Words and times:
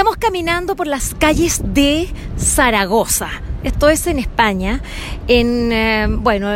Estamos 0.00 0.16
caminando 0.16 0.76
por 0.76 0.86
las 0.86 1.14
calles 1.14 1.60
de 1.62 2.08
Zaragoza. 2.38 3.28
Esto 3.64 3.90
es 3.90 4.06
en 4.06 4.18
España. 4.18 4.80
En, 5.28 5.70
eh, 5.72 6.06
bueno, 6.08 6.48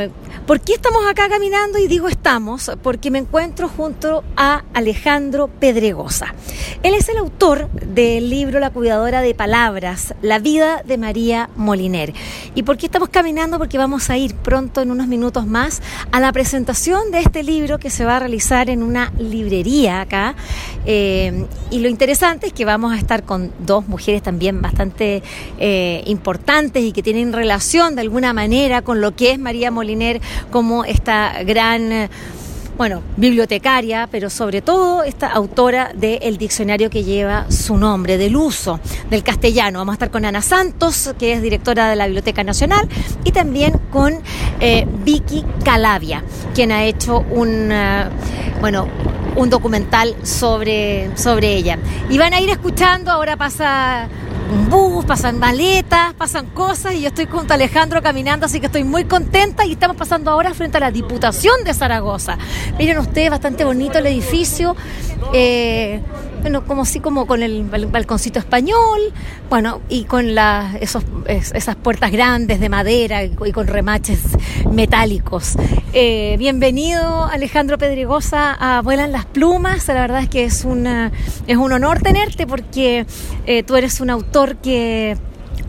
¿Por 0.46 0.60
qué 0.60 0.74
estamos 0.74 1.06
acá 1.08 1.28
caminando? 1.30 1.78
Y 1.78 1.88
digo 1.88 2.08
estamos 2.08 2.70
porque 2.82 3.10
me 3.10 3.18
encuentro 3.18 3.68
junto 3.68 4.22
a 4.36 4.62
Alejandro 4.74 5.48
Pedregosa. 5.48 6.34
Él 6.82 6.92
es 6.92 7.08
el 7.08 7.16
autor 7.16 7.70
del 7.70 8.28
libro 8.28 8.60
La 8.60 8.68
cuidadora 8.68 9.22
de 9.22 9.34
palabras, 9.34 10.14
La 10.20 10.38
vida 10.38 10.82
de 10.84 10.98
María 10.98 11.48
Moliner. 11.56 12.12
¿Y 12.54 12.62
por 12.62 12.76
qué 12.76 12.86
estamos 12.86 13.08
caminando? 13.08 13.56
Porque 13.56 13.78
vamos 13.78 14.10
a 14.10 14.18
ir 14.18 14.34
pronto, 14.34 14.82
en 14.82 14.90
unos 14.90 15.06
minutos 15.06 15.46
más, 15.46 15.80
a 16.12 16.20
la 16.20 16.30
presentación 16.30 17.10
de 17.10 17.20
este 17.20 17.42
libro 17.42 17.78
que 17.78 17.88
se 17.88 18.04
va 18.04 18.16
a 18.16 18.18
realizar 18.18 18.68
en 18.68 18.82
una 18.82 19.12
librería 19.18 20.02
acá. 20.02 20.34
Eh, 20.84 21.46
y 21.70 21.78
lo 21.78 21.88
interesante 21.88 22.48
es 22.48 22.52
que 22.52 22.66
vamos 22.66 22.92
a 22.92 22.98
estar 22.98 23.24
con 23.24 23.50
dos 23.60 23.88
mujeres 23.88 24.22
también 24.22 24.60
bastante 24.60 25.22
eh, 25.58 26.02
importantes 26.06 26.84
y 26.84 26.92
que 26.92 27.02
tienen 27.02 27.32
relación 27.32 27.94
de 27.94 28.02
alguna 28.02 28.34
manera 28.34 28.82
con 28.82 29.00
lo 29.00 29.16
que 29.16 29.32
es 29.32 29.38
María 29.38 29.70
Moliner 29.70 30.20
como 30.50 30.84
esta 30.84 31.42
gran 31.42 31.92
eh, 31.92 32.10
bueno, 32.76 33.02
bibliotecaria, 33.16 34.08
pero 34.10 34.30
sobre 34.30 34.60
todo 34.60 35.04
esta 35.04 35.28
autora 35.28 35.92
del 35.94 36.36
diccionario 36.38 36.90
que 36.90 37.04
lleva 37.04 37.50
su 37.50 37.76
nombre, 37.76 38.18
del 38.18 38.36
uso 38.36 38.80
del 39.10 39.22
castellano. 39.22 39.78
Vamos 39.78 39.92
a 39.92 39.94
estar 39.94 40.10
con 40.10 40.24
Ana 40.24 40.42
Santos, 40.42 41.14
que 41.18 41.32
es 41.32 41.42
directora 41.42 41.88
de 41.88 41.96
la 41.96 42.06
Biblioteca 42.06 42.42
Nacional, 42.42 42.88
y 43.22 43.30
también 43.30 43.78
con 43.92 44.14
eh, 44.60 44.86
Vicky 45.04 45.44
Calavia, 45.64 46.24
quien 46.54 46.72
ha 46.72 46.84
hecho 46.84 47.24
un, 47.30 47.70
eh, 47.70 48.08
bueno, 48.60 48.88
un 49.36 49.50
documental 49.50 50.16
sobre, 50.24 51.16
sobre 51.16 51.54
ella. 51.54 51.78
Y 52.10 52.18
van 52.18 52.34
a 52.34 52.40
ir 52.40 52.50
escuchando, 52.50 53.12
ahora 53.12 53.36
pasa 53.36 54.08
un 54.54 54.70
bus, 54.70 55.04
pasan 55.04 55.38
maletas, 55.38 56.14
pasan 56.14 56.46
cosas 56.46 56.94
y 56.94 57.00
yo 57.00 57.08
estoy 57.08 57.26
junto 57.26 57.52
a 57.52 57.56
Alejandro 57.56 58.00
caminando, 58.02 58.46
así 58.46 58.60
que 58.60 58.66
estoy 58.66 58.84
muy 58.84 59.04
contenta 59.04 59.66
y 59.66 59.72
estamos 59.72 59.96
pasando 59.96 60.30
ahora 60.30 60.54
frente 60.54 60.76
a 60.76 60.80
la 60.80 60.90
Diputación 60.92 61.64
de 61.64 61.74
Zaragoza. 61.74 62.38
Miren 62.78 62.98
ustedes, 62.98 63.30
bastante 63.30 63.64
bonito 63.64 63.98
el 63.98 64.06
edificio. 64.06 64.76
Eh, 65.32 66.00
bueno, 66.44 66.62
como 66.66 66.82
así 66.82 67.00
como 67.00 67.26
con 67.26 67.42
el 67.42 67.64
balconcito 67.64 68.38
español, 68.38 69.14
bueno, 69.48 69.80
y 69.88 70.04
con 70.04 70.34
la, 70.34 70.76
esos, 70.78 71.02
esas 71.26 71.74
puertas 71.74 72.12
grandes 72.12 72.60
de 72.60 72.68
madera 72.68 73.24
y, 73.24 73.30
con 73.30 73.66
remaches 73.66 74.20
metálicos. 74.70 75.54
Eh, 75.94 76.36
bienvenido 76.38 77.24
Alejandro 77.24 77.78
Pedregosa 77.78 78.52
a 78.52 78.82
Vuelan 78.82 79.10
las 79.10 79.24
Plumas, 79.24 79.88
la 79.88 79.94
verdad 79.94 80.20
es 80.20 80.28
que 80.28 80.44
es, 80.44 80.66
una, 80.66 81.12
es 81.46 81.56
un 81.56 81.72
honor 81.72 82.02
tenerte 82.02 82.46
porque 82.46 83.06
eh, 83.46 83.62
tú 83.62 83.76
eres 83.76 84.02
un 84.02 84.10
autor 84.10 84.56
que 84.56 85.16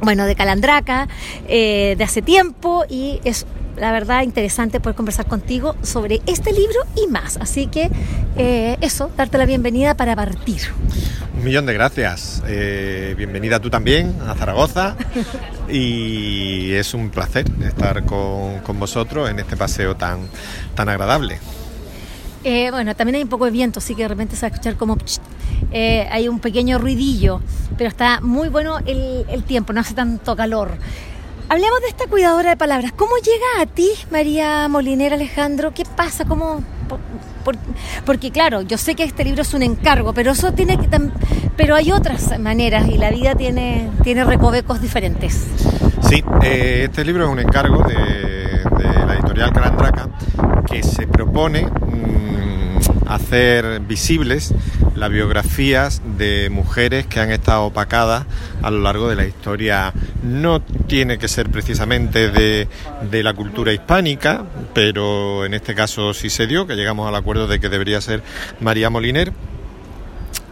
bueno, 0.02 0.26
de 0.26 0.36
Calandraca, 0.36 1.08
eh, 1.48 1.96
de 1.98 2.04
hace 2.04 2.22
tiempo 2.22 2.84
y 2.90 3.22
es 3.24 3.46
la 3.78 3.92
verdad 3.92 4.24
interesante 4.24 4.80
poder 4.80 4.96
conversar 4.96 5.26
contigo 5.26 5.76
sobre 5.82 6.22
este 6.26 6.52
libro 6.52 6.80
y 6.96 7.08
más. 7.08 7.38
Así 7.38 7.68
que 7.68 7.90
eh, 8.38 8.78
eso, 8.82 9.12
darte 9.16 9.38
la 9.38 9.46
bienvenida 9.46 9.96
para 9.96 10.16
partir. 10.16 10.62
Un 11.38 11.44
millón 11.44 11.66
de 11.66 11.74
gracias. 11.74 12.44
Eh, 12.48 13.14
bienvenida 13.18 13.60
tú 13.60 13.70
también 13.70 14.16
a 14.28 14.36
Zaragoza 14.36 14.96
y 15.70 16.72
es 16.74 16.94
un 16.94 17.10
placer 17.10 17.46
estar 17.64 18.06
con, 18.06 18.60
con 18.60 18.80
vosotros 18.80 19.30
en 19.30 19.40
este 19.40 19.58
paseo 19.58 19.96
tan, 19.96 20.20
tan 20.76 20.90
agradable. 20.90 21.40
Eh, 22.44 22.70
bueno, 22.72 22.96
también 22.96 23.16
hay 23.16 23.24
un 23.24 23.30
poco 23.30 23.46
de 23.46 23.52
viento, 23.52 23.80
así 23.80 23.96
que 23.96 24.04
de 24.04 24.08
repente 24.08 24.36
se 24.36 24.46
va 24.46 24.50
a 24.50 24.52
escuchar 24.52 24.76
como... 24.76 24.98
hay 25.74 26.28
un 26.28 26.40
pequeño 26.40 26.78
ruidillo, 26.78 27.42
pero 27.76 27.90
está 27.90 28.22
muy 28.22 28.50
bueno 28.50 28.78
el, 28.86 29.26
el 29.30 29.44
tiempo, 29.44 29.74
no 29.74 29.82
hace 29.82 29.96
tanto 29.96 30.36
calor. 30.36 30.78
Hablemos 31.48 31.80
de 31.82 31.88
esta 31.88 32.08
cuidadora 32.08 32.50
de 32.52 32.58
palabras. 32.58 32.92
¿Cómo 32.94 33.12
llega 33.18 33.62
a 33.62 33.66
ti, 33.68 33.90
María 34.10 34.68
Molinera 34.68 35.16
Alejandro? 35.16 35.74
¿Qué 35.74 35.84
pasa? 35.86 36.26
¿Cómo...? 36.26 36.64
porque 38.06 38.32
claro, 38.32 38.64
yo 38.64 38.76
sé 38.78 38.96
que 38.96 39.04
este 39.04 39.24
libro 39.24 39.44
es 39.44 39.54
un 39.54 39.62
encargo, 39.62 40.14
pero 40.14 40.32
eso 40.32 40.52
tiene 40.54 40.78
que 40.80 40.88
pero 41.56 41.76
hay 41.76 41.92
otras 41.92 42.40
maneras 42.40 42.88
y 42.88 42.98
la 42.98 43.12
vida 43.12 43.36
tiene, 43.36 43.90
tiene 44.04 44.24
recovecos 44.24 44.82
diferentes. 44.82 45.46
Sí, 46.02 46.24
eh, 46.42 46.86
este 46.86 47.06
libro 47.06 47.26
es 47.26 47.30
un 47.30 47.40
encargo 47.40 47.84
de, 47.84 49.06
la 49.06 49.14
editorial 49.14 49.54
Carandraca 49.54 50.10
que 50.70 50.82
se 50.82 51.08
propone 51.08 51.66
mm, 51.66 52.55
hacer 53.08 53.80
visibles 53.82 54.54
las 54.96 55.10
biografías 55.10 56.02
de 56.18 56.50
mujeres 56.50 57.06
que 57.06 57.20
han 57.20 57.32
estado 57.32 57.66
opacadas 57.66 58.26
a 58.62 58.72
lo 58.72 58.80
largo 58.80 59.10
de 59.10 59.16
la 59.16 59.26
historia. 59.26 59.94
No 60.24 60.62
tiene 60.62 61.18
que 61.18 61.28
ser 61.28 61.50
precisamente 61.50 62.30
de, 62.32 62.68
de 63.10 63.24
la 63.24 63.34
cultura 63.34 63.74
hispánica, 63.74 64.46
pero 64.74 65.46
en 65.46 65.54
este 65.54 65.76
caso 65.76 66.14
sí 66.14 66.30
se 66.30 66.48
dio, 66.48 66.68
que 66.68 66.76
llegamos 66.76 67.08
al 67.08 67.16
acuerdo 67.16 67.48
de 67.48 67.60
que 67.60 67.70
debería 67.70 68.02
ser 68.02 68.24
María 68.60 68.90
Moliner 68.90 69.34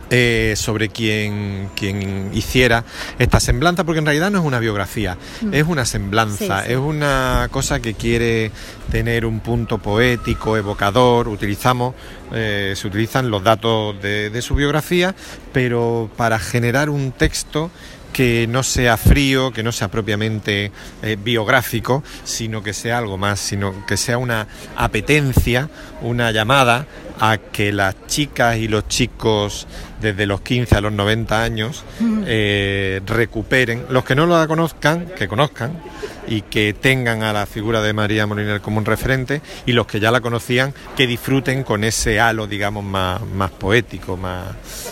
eh, 0.10 0.54
sobre 0.58 0.90
quien, 0.90 1.70
quien 1.76 2.32
hiciera 2.34 2.84
esta 3.20 3.40
semblanza, 3.40 3.84
porque 3.84 4.00
en 4.00 4.06
realidad 4.06 4.32
no 4.32 4.40
es 4.40 4.46
una 4.46 4.60
biografía, 4.60 5.18
mm. 5.42 5.54
es 5.54 5.64
una 5.68 5.86
semblanza, 5.86 6.66
es 6.66 6.78
una 6.78 7.48
cosa 7.52 7.80
que 7.80 7.94
quiere 7.94 8.52
tener 8.92 9.26
un 9.26 9.40
punto 9.40 9.78
poético, 9.78 10.58
evocador, 10.58 11.28
utilizamos, 11.28 11.96
eh, 12.32 12.74
se 12.76 12.88
utilizan 12.88 13.32
los 13.32 13.44
datos 13.44 14.00
de, 14.02 14.30
de 14.30 14.42
su 14.42 14.56
biografía, 14.56 15.16
pero 15.52 16.10
para 16.16 16.40
generar 16.40 16.90
un 16.90 17.12
texto 17.12 17.72
que 18.14 18.48
no 18.48 18.64
sea 18.64 18.96
frío, 18.96 19.52
que 19.52 19.64
no 19.64 19.72
sea 19.72 19.90
propiamente 19.90 20.72
eh, 21.02 21.18
biográfico, 21.22 22.04
sino 22.24 22.62
que 22.64 22.74
sea 22.74 23.00
algo 23.00 23.18
más, 23.18 23.40
sino 23.40 23.86
que 23.88 23.98
sea 23.98 24.18
una 24.20 24.48
apetencia, 24.76 25.70
una 26.02 26.32
llamada 26.32 26.86
a 27.20 27.38
que 27.38 27.72
las 27.72 27.96
chicas 28.08 28.58
y 28.58 28.68
los 28.68 28.88
chicos 28.88 29.68
desde 30.02 30.26
los 30.26 30.42
15 30.42 30.76
a 30.76 30.82
los 30.82 30.92
90 30.92 31.44
años 31.44 31.84
eh, 32.26 33.02
recuperen, 33.06 33.86
los 33.90 34.04
que 34.04 34.16
no 34.16 34.28
la 34.28 34.46
conozcan, 34.48 35.08
que 35.18 35.28
conozcan 35.28 35.82
y 36.28 36.42
que 36.42 36.74
tengan 36.74 37.24
a 37.24 37.34
la 37.34 37.46
figura 37.46 37.82
de 37.82 37.94
María 37.94 38.28
Moliner 38.28 38.62
como 38.62 38.78
un 38.78 38.86
referente 38.86 39.42
y 39.66 39.72
los 39.72 39.88
que 39.88 40.00
ya 40.00 40.12
la 40.12 40.22
conocían, 40.22 40.74
que 40.96 41.08
disfruten 41.08 41.64
con 41.64 41.84
ese 41.84 42.20
halo, 42.20 42.48
digamos, 42.48 42.84
más, 42.84 43.22
más 43.22 43.52
poético, 43.52 44.18
más, 44.18 44.48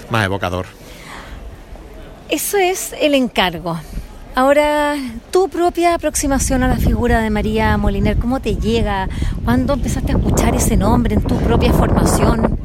más 0.09 0.25
evocador. 0.25 0.80
Eso 2.31 2.57
es 2.57 2.95
el 2.99 3.13
encargo. 3.13 3.77
Ahora, 4.35 4.95
tu 5.31 5.49
propia 5.49 5.93
aproximación 5.93 6.63
a 6.63 6.69
la 6.69 6.77
figura 6.77 7.19
de 7.19 7.29
María 7.29 7.75
Moliner, 7.75 8.15
¿cómo 8.15 8.39
te 8.39 8.55
llega? 8.55 9.09
¿Cuándo 9.43 9.73
empezaste 9.73 10.13
a 10.13 10.15
escuchar 10.15 10.55
ese 10.55 10.77
nombre 10.77 11.15
en 11.15 11.23
tu 11.23 11.37
propia 11.39 11.73
formación? 11.73 12.57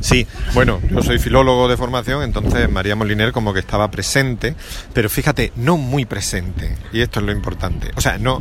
Sí, 0.00 0.26
bueno, 0.54 0.80
yo 0.90 1.02
soy 1.02 1.18
filólogo 1.18 1.68
de 1.68 1.76
formación, 1.76 2.22
entonces 2.22 2.70
María 2.70 2.96
Moliner 2.96 3.32
como 3.32 3.52
que 3.52 3.60
estaba 3.60 3.90
presente, 3.90 4.54
pero 4.94 5.10
fíjate, 5.10 5.52
no 5.56 5.76
muy 5.76 6.06
presente, 6.06 6.78
y 6.90 7.02
esto 7.02 7.20
es 7.20 7.26
lo 7.26 7.32
importante. 7.32 7.90
O 7.96 8.00
sea, 8.00 8.16
no 8.16 8.40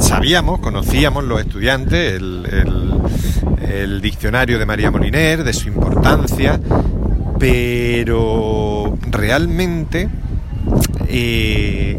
sabíamos, 0.00 0.60
conocíamos 0.60 1.24
los 1.24 1.40
estudiantes 1.40 2.16
el, 2.16 3.00
el 3.62 4.02
diccionario 4.02 4.58
de 4.58 4.66
María 4.66 4.90
Moliner, 4.90 5.44
de 5.44 5.54
su 5.54 5.68
importancia, 5.68 6.60
pero 7.40 8.98
realmente 9.08 10.10
eh, 11.08 11.98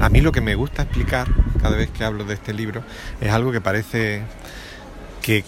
a 0.00 0.08
mí 0.08 0.20
lo 0.20 0.32
que 0.32 0.40
me 0.40 0.56
gusta 0.56 0.82
explicar 0.82 1.28
cada 1.62 1.76
vez 1.76 1.88
que 1.90 2.02
hablo 2.04 2.24
de 2.24 2.34
este 2.34 2.52
libro 2.52 2.82
es 3.20 3.30
algo 3.30 3.52
que 3.52 3.60
parece 3.60 4.22
que, 5.22 5.44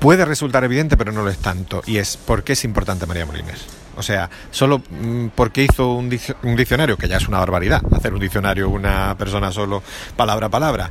puede 0.00 0.24
resultar 0.26 0.64
evidente, 0.64 0.98
pero 0.98 1.12
no 1.12 1.22
lo 1.22 1.30
es 1.30 1.38
tanto, 1.38 1.82
y 1.86 1.96
es 1.96 2.18
por 2.18 2.44
qué 2.44 2.52
es 2.52 2.64
importante 2.64 3.06
María 3.06 3.24
Molines. 3.24 3.64
O 3.96 4.02
sea, 4.02 4.28
solo 4.50 4.78
mm, 4.78 5.28
porque 5.34 5.62
hizo 5.64 5.94
un, 5.94 6.08
diccionario, 6.08 6.96
que 6.96 7.08
ya 7.08 7.16
es 7.16 7.28
una 7.28 7.38
barbaridad, 7.38 7.82
hacer 7.92 8.14
un 8.14 8.20
diccionario 8.20 8.68
una 8.68 9.16
persona 9.16 9.50
solo 9.50 9.82
palabra 10.16 10.46
a 10.46 10.50
palabra. 10.50 10.90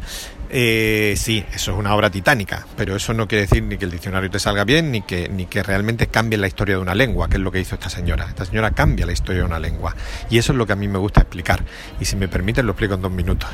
Eh, 0.56 1.16
sí, 1.18 1.44
eso 1.52 1.72
es 1.72 1.78
una 1.80 1.96
obra 1.96 2.12
titánica, 2.12 2.68
pero 2.78 2.96
eso 2.96 3.12
no 3.14 3.28
quiere 3.28 3.48
decir 3.48 3.64
ni 3.64 3.76
que 3.76 3.86
el 3.86 3.92
diccionario 3.92 4.30
te 4.30 4.38
salga 4.38 4.64
bien, 4.64 4.92
ni 4.92 5.02
que, 5.02 5.28
ni 5.28 5.48
que 5.48 5.64
realmente 5.64 6.08
cambie 6.08 6.38
la 6.38 6.46
historia 6.46 6.76
de 6.76 6.82
una 6.82 6.94
lengua, 6.94 7.28
que 7.28 7.38
es 7.38 7.42
lo 7.42 7.52
que 7.52 7.60
hizo 7.60 7.74
esta 7.74 7.90
señora. 7.90 8.26
Esta 8.30 8.46
señora 8.46 8.70
cambia 8.70 9.08
la 9.08 9.14
historia 9.14 9.42
de 9.42 9.48
una 9.48 9.60
lengua. 9.60 9.96
Y 10.30 10.38
eso 10.38 10.52
es 10.52 10.58
lo 10.58 10.68
que 10.68 10.74
a 10.74 10.76
mí 10.76 10.88
me 10.88 11.00
gusta 11.00 11.22
explicar. 11.22 11.64
Y 12.00 12.06
si 12.06 12.16
me 12.16 12.28
permiten, 12.28 12.68
lo 12.68 12.74
explico 12.74 12.94
en 12.94 13.02
dos 13.02 13.12
minutos. 13.12 13.50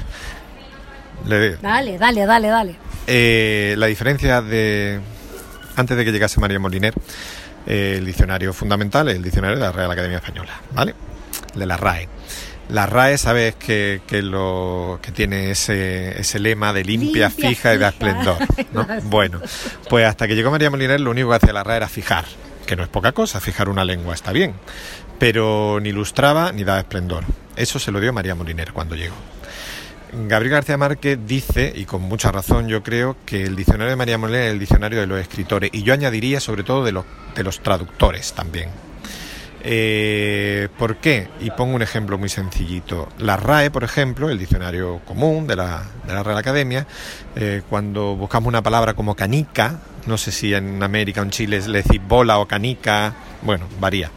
dale, 1.26 1.98
dale, 1.98 2.26
dale, 2.26 2.48
dale. 2.50 2.76
Eh, 3.08 3.76
la 3.78 3.88
diferencia 3.88 4.42
de... 4.42 5.00
Antes 5.78 5.96
de 5.96 6.04
que 6.04 6.12
llegase 6.12 6.42
María 6.42 6.60
Moliner, 6.60 6.94
el 7.66 8.06
diccionario 8.06 8.54
fundamental 8.54 9.10
es 9.10 9.16
el 9.16 9.24
diccionario 9.24 9.58
de 9.58 9.64
la 9.64 9.72
Real 9.72 9.92
Academia 9.92 10.18
Española, 10.18 10.62
¿vale? 10.74 10.96
De 11.56 11.66
la 11.66 11.78
RAE. 11.78 12.08
La 12.70 12.86
RAE, 12.86 13.18
sabes 13.18 13.56
que, 13.56 14.02
que, 14.06 14.22
lo, 14.22 15.00
que 15.02 15.12
tiene 15.12 15.52
ese, 15.52 16.20
ese 16.20 16.40
lema 16.40 16.72
de 16.72 16.84
limpia, 16.84 17.30
fija, 17.30 17.74
y 17.74 17.78
de 17.78 17.88
esplendor. 17.88 18.38
¿no? 18.74 18.86
bueno, 19.06 19.42
pues 19.90 20.06
hasta 20.06 20.28
que 20.28 20.36
llegó 20.36 20.52
María 20.52 20.70
Moliner, 20.70 21.00
lo 21.00 21.12
único 21.12 21.30
que 21.30 21.36
hacía 21.36 21.54
la 21.54 21.64
RAE 21.64 21.78
era 21.78 21.90
fijar 21.90 22.26
que 22.70 22.76
no 22.76 22.84
es 22.84 22.90
poca 22.90 23.14
cosa, 23.14 23.40
fijar 23.40 23.68
una 23.68 23.84
lengua 23.84 24.14
está 24.14 24.32
bien, 24.32 24.54
pero 25.18 25.80
ni 25.82 25.90
ilustraba 25.90 26.52
ni 26.52 26.64
daba 26.64 26.78
esplendor. 26.78 27.24
Eso 27.56 27.80
se 27.80 27.92
lo 27.92 28.00
dio 28.00 28.14
María 28.14 28.36
Moliner 28.36 28.74
cuando 28.74 28.96
llegó. 28.96 29.16
Gabriel 30.12 30.54
García 30.54 30.78
Márquez 30.78 31.20
dice, 31.26 31.72
y 31.76 31.86
con 31.86 32.02
mucha 32.02 32.32
razón 32.32 32.68
yo 32.68 32.84
creo, 32.84 33.16
que 33.26 33.44
el 33.44 33.56
diccionario 33.56 33.92
de 33.92 33.96
María 33.96 34.18
Moliner 34.18 34.44
es 34.44 34.52
el 34.54 34.60
diccionario 34.60 35.00
de 35.00 35.08
los 35.08 35.20
escritores, 35.20 35.70
y 35.74 35.84
yo 35.84 35.94
añadiría 35.94 36.40
sobre 36.40 36.64
todo 36.64 36.84
de 36.84 36.92
los, 36.92 37.06
de 37.36 37.44
los 37.44 37.62
traductores 37.62 38.34
también. 38.34 38.70
Eh, 39.62 40.70
¿Por 40.78 40.98
qué? 40.98 41.28
Y 41.42 41.52
pongo 41.52 41.76
un 41.76 41.82
ejemplo 41.82 42.18
muy 42.18 42.30
sencillito. 42.30 43.10
La 43.20 43.36
RAE, 43.36 43.72
por 43.72 43.84
ejemplo, 43.84 44.30
el 44.30 44.40
diccionario 44.40 45.02
común 45.06 45.48
de 45.48 45.58
la, 45.58 45.84
de 46.08 46.14
la 46.14 46.24
Real 46.24 46.38
Academia, 46.38 46.88
eh, 47.36 47.62
cuando 47.70 48.16
buscamos 48.16 48.48
una 48.48 48.64
palabra 48.64 48.94
como 48.94 49.16
canica, 49.16 49.80
no 50.06 50.18
sé 50.18 50.32
si 50.32 50.54
en 50.54 50.82
América 50.82 51.22
o 51.22 51.24
en 51.24 51.30
Chile 51.32 51.62
le 51.68 51.84
decís 51.84 52.02
bola 52.08 52.40
o 52.40 52.48
canica, 52.48 53.14
bueno, 53.42 53.68
varía. 53.80 54.12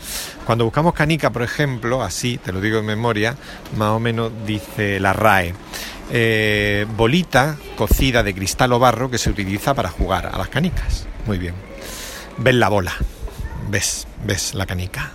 Cuando 0.46 0.64
buscamos 0.64 0.94
canica, 0.94 1.30
por 1.30 1.42
ejemplo, 1.42 2.02
así, 2.02 2.38
te 2.38 2.52
lo 2.52 2.60
digo 2.60 2.78
en 2.78 2.86
memoria, 2.86 3.36
más 3.76 3.90
o 3.90 4.00
menos 4.00 4.32
dice 4.46 4.98
la 4.98 5.12
RAE. 5.12 5.54
Eh, 6.10 6.86
bolita 6.96 7.56
cocida 7.76 8.22
de 8.22 8.34
cristal 8.34 8.72
o 8.72 8.78
barro 8.78 9.10
que 9.10 9.18
se 9.18 9.30
utiliza 9.30 9.72
para 9.74 9.88
jugar 9.88 10.26
a 10.26 10.36
las 10.36 10.48
canicas. 10.48 11.06
Muy 11.26 11.38
bien. 11.38 11.54
Ves 12.38 12.54
la 12.54 12.68
bola, 12.68 12.92
ves, 13.70 14.06
ves 14.24 14.54
la 14.54 14.66
canica. 14.66 15.12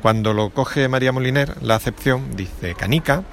Cuando 0.00 0.32
lo 0.32 0.50
coge 0.50 0.88
María 0.88 1.12
Moliner, 1.12 1.60
la 1.60 1.74
acepción 1.74 2.36
dice 2.36 2.74
canica 2.76 3.24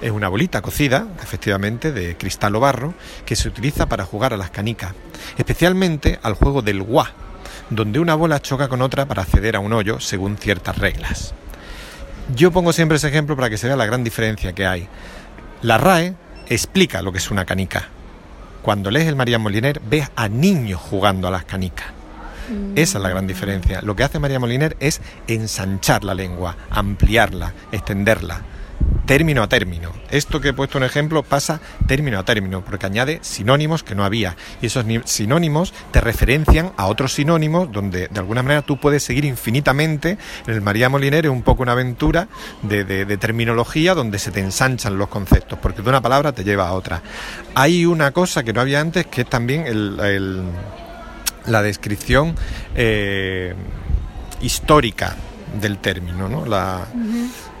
es 0.00 0.10
una 0.12 0.28
bolita 0.28 0.62
cocida, 0.62 1.08
efectivamente, 1.22 1.92
de 1.92 2.16
cristal 2.16 2.54
o 2.56 2.60
barro, 2.60 2.94
que 3.24 3.36
se 3.36 3.48
utiliza 3.48 3.86
para 3.86 4.04
jugar 4.04 4.32
a 4.32 4.36
las 4.36 4.50
canicas, 4.50 4.92
especialmente 5.36 6.18
al 6.22 6.34
juego 6.34 6.62
del 6.62 6.82
guá, 6.82 7.12
donde 7.70 8.00
una 8.00 8.14
bola 8.14 8.40
choca 8.40 8.68
con 8.68 8.82
otra 8.82 9.06
para 9.06 9.22
acceder 9.22 9.56
a 9.56 9.60
un 9.60 9.72
hoyo 9.72 10.00
según 10.00 10.36
ciertas 10.36 10.78
reglas. 10.78 11.34
Yo 12.34 12.50
pongo 12.50 12.72
siempre 12.72 12.96
ese 12.96 13.08
ejemplo 13.08 13.36
para 13.36 13.50
que 13.50 13.56
se 13.56 13.66
vea 13.66 13.76
la 13.76 13.86
gran 13.86 14.04
diferencia 14.04 14.52
que 14.52 14.66
hay. 14.66 14.88
La 15.62 15.78
RAE 15.78 16.14
explica 16.48 17.02
lo 17.02 17.12
que 17.12 17.18
es 17.18 17.30
una 17.30 17.44
canica. 17.44 17.88
Cuando 18.62 18.90
lees 18.90 19.06
el 19.06 19.16
María 19.16 19.38
Moliner, 19.38 19.80
ves 19.88 20.10
a 20.14 20.28
niños 20.28 20.80
jugando 20.80 21.28
a 21.28 21.30
las 21.30 21.44
canicas. 21.44 21.86
Esa 22.74 22.98
es 22.98 23.02
la 23.02 23.10
gran 23.10 23.26
diferencia. 23.26 23.82
Lo 23.82 23.94
que 23.94 24.04
hace 24.04 24.18
María 24.18 24.40
Moliner 24.40 24.76
es 24.80 25.00
ensanchar 25.26 26.04
la 26.04 26.14
lengua, 26.14 26.56
ampliarla, 26.70 27.52
extenderla, 27.72 28.40
término 29.08 29.42
a 29.42 29.48
término. 29.48 29.90
Esto 30.10 30.38
que 30.38 30.48
he 30.48 30.52
puesto 30.52 30.76
un 30.76 30.84
ejemplo 30.84 31.22
pasa 31.22 31.62
término 31.86 32.18
a 32.18 32.24
término, 32.24 32.62
porque 32.62 32.84
añade 32.84 33.20
sinónimos 33.22 33.82
que 33.82 33.94
no 33.94 34.04
había. 34.04 34.36
Y 34.60 34.66
esos 34.66 34.84
sinónimos 35.06 35.72
te 35.92 36.02
referencian 36.02 36.72
a 36.76 36.86
otros 36.88 37.14
sinónimos 37.14 37.72
donde 37.72 38.08
de 38.08 38.20
alguna 38.20 38.42
manera 38.42 38.60
tú 38.60 38.78
puedes 38.78 39.02
seguir 39.02 39.24
infinitamente. 39.24 40.18
En 40.46 40.52
el 40.52 40.60
María 40.60 40.90
Moliner 40.90 41.24
es 41.24 41.32
un 41.32 41.40
poco 41.40 41.62
una 41.62 41.72
aventura 41.72 42.28
de, 42.60 43.16
terminología 43.16 43.94
donde 43.94 44.18
se 44.18 44.30
te 44.30 44.40
ensanchan 44.40 44.98
los 44.98 45.08
conceptos, 45.08 45.58
porque 45.58 45.80
de 45.80 45.88
una 45.88 46.02
palabra 46.02 46.32
te 46.32 46.44
lleva 46.44 46.68
a 46.68 46.74
otra. 46.74 47.00
Hay 47.54 47.86
una 47.86 48.10
cosa 48.10 48.42
que 48.42 48.52
no 48.52 48.60
había 48.60 48.82
antes 48.82 49.06
que 49.06 49.22
es 49.22 49.30
también 49.30 49.96
la 51.46 51.62
descripción 51.62 52.34
eh, 52.74 53.54
histórica 54.42 55.16
del 55.58 55.78
término, 55.78 56.28
¿no? 56.28 56.44
La, 56.44 56.86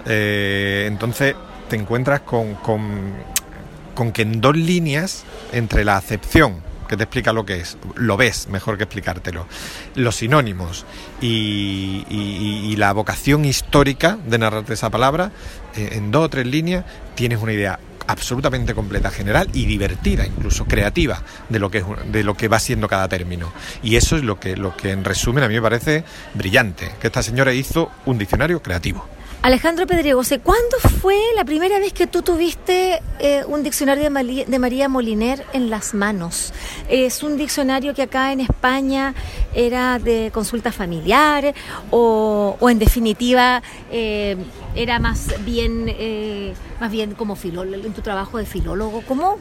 eh, 0.08 0.86
entonces 0.88 1.34
te 1.68 1.76
encuentras 1.76 2.20
con, 2.20 2.54
con, 2.54 4.12
que 4.12 4.22
en 4.22 4.40
dos 4.40 4.56
líneas, 4.56 5.24
entre 5.52 5.84
la 5.84 5.96
acepción, 5.96 6.62
que 6.88 6.96
te 6.96 7.02
explica 7.02 7.34
lo 7.34 7.44
que 7.44 7.60
es, 7.60 7.76
lo 7.96 8.16
ves 8.16 8.48
mejor 8.48 8.78
que 8.78 8.84
explicártelo, 8.84 9.46
los 9.94 10.16
sinónimos 10.16 10.86
y, 11.20 12.74
la 12.78 12.92
vocación 12.92 13.44
histórica 13.44 14.18
de 14.24 14.38
narrarte 14.38 14.74
esa 14.74 14.88
palabra, 14.88 15.32
eh, 15.76 15.90
en 15.92 16.12
dos 16.12 16.26
o 16.26 16.28
tres 16.30 16.46
líneas 16.46 16.84
tienes 17.16 17.42
una 17.42 17.52
idea 17.52 17.80
absolutamente 18.06 18.72
completa, 18.72 19.10
general 19.10 19.48
y 19.52 19.66
divertida, 19.66 20.24
incluso 20.24 20.64
creativa, 20.64 21.22
de 21.48 21.58
lo 21.58 21.70
que, 21.70 21.84
de 22.10 22.24
lo 22.24 22.34
que 22.34 22.48
va 22.48 22.58
siendo 22.58 22.88
cada 22.88 23.08
término. 23.08 23.52
Y 23.82 23.96
eso 23.96 24.16
es 24.16 24.22
lo 24.22 24.40
que, 24.40 24.56
lo 24.56 24.76
que 24.76 24.92
en 24.92 25.04
resumen 25.04 25.44
a 25.44 25.48
mí 25.48 25.54
me 25.54 25.62
parece 25.62 26.04
brillante, 26.34 26.90
que 27.00 27.08
esta 27.08 27.22
señora 27.22 27.52
hizo 27.52 27.90
un 28.06 28.16
diccionario 28.16 28.62
creativo. 28.62 29.17
Alejandro 29.40 29.86
Pedregose, 29.86 30.40
¿cuándo 30.40 30.78
fue 31.00 31.16
la 31.36 31.44
primera 31.44 31.78
vez 31.78 31.92
que 31.92 32.08
tú 32.08 32.22
tuviste 32.22 33.00
eh, 33.20 33.44
un 33.46 33.62
diccionario 33.62 34.02
de, 34.02 34.58
María 34.58 34.88
Moliner 34.88 35.44
en 35.52 35.70
las 35.70 35.94
manos? 35.94 36.52
¿Es 36.88 37.22
un 37.22 37.36
diccionario 37.36 37.94
que 37.94 38.02
acá 38.02 38.32
en 38.32 38.40
España 38.40 39.14
era 39.54 40.00
de 40.00 40.32
consulta 40.34 40.72
familiar 40.72 41.54
o, 41.92 42.58
en 42.62 42.80
definitiva 42.80 43.62
eh, 43.92 44.36
era 44.74 44.98
más 44.98 45.32
bien, 45.44 45.84
eh, 45.86 46.52
más 46.80 46.90
bien 46.90 47.14
como 47.14 47.36
filólogo, 47.36 47.86
en 47.86 47.92
tu 47.92 48.02
trabajo 48.02 48.38
de 48.38 48.44
filólogo? 48.44 49.02
¿Cómo? 49.06 49.38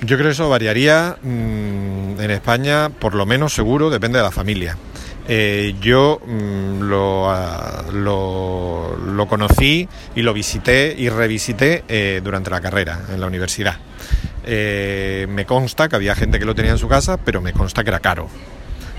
Yo 0.00 0.16
creo 0.16 0.28
que 0.28 0.32
eso 0.32 0.48
variaría 0.48 1.18
mm, 1.22 2.18
en 2.18 2.30
España, 2.30 2.88
por 2.88 3.14
lo 3.14 3.26
menos 3.26 3.52
seguro, 3.52 3.90
depende 3.90 4.16
de 4.16 4.24
la 4.24 4.30
familia. 4.30 4.78
Eh, 5.28 5.74
yo 5.80 6.20
mm, 6.24 6.92
ah, 6.92 7.84
lo, 7.92 8.96
lo, 8.96 9.26
conocí 9.26 9.88
y 10.14 10.22
lo 10.22 10.32
visité 10.32 10.94
y 10.96 11.08
revisité 11.08 11.84
eh, 11.88 12.20
durante 12.22 12.50
la 12.50 12.60
carrera 12.60 13.00
en 13.12 13.20
la 13.20 13.26
universidad. 13.26 13.76
Eh, 14.44 15.26
me 15.28 15.44
consta 15.44 15.88
que 15.88 15.96
había 15.96 16.14
gente 16.14 16.38
que 16.38 16.44
lo 16.44 16.54
tenía 16.54 16.72
en 16.72 16.78
su 16.78 16.88
casa, 16.88 17.18
pero 17.18 17.40
me 17.40 17.52
consta 17.52 17.84
que 17.84 17.90
era 17.90 18.00
caro. 18.00 18.28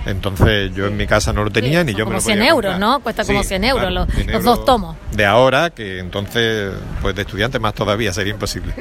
Entonces 0.05 0.73
yo 0.73 0.87
en 0.87 0.97
mi 0.97 1.05
casa 1.05 1.31
no 1.31 1.43
lo 1.43 1.51
tenía 1.51 1.83
ni 1.83 1.93
yo 1.93 2.05
me 2.05 2.13
lo 2.13 2.21
podía 2.21 2.35
100 2.35 2.47
euros, 2.47 2.79
¿no? 2.79 3.01
Cuesta 3.01 3.23
como 3.23 3.43
100 3.43 3.63
euros 3.65 3.91
los, 3.91 4.43
dos 4.43 4.65
tomos. 4.65 4.95
De 5.11 5.25
ahora, 5.25 5.69
que 5.69 5.99
entonces, 5.99 6.73
pues 7.01 7.15
de 7.15 7.21
estudiante 7.21 7.59
más 7.59 7.73
todavía 7.73 8.11
sería 8.11 8.33
imposible. 8.33 8.73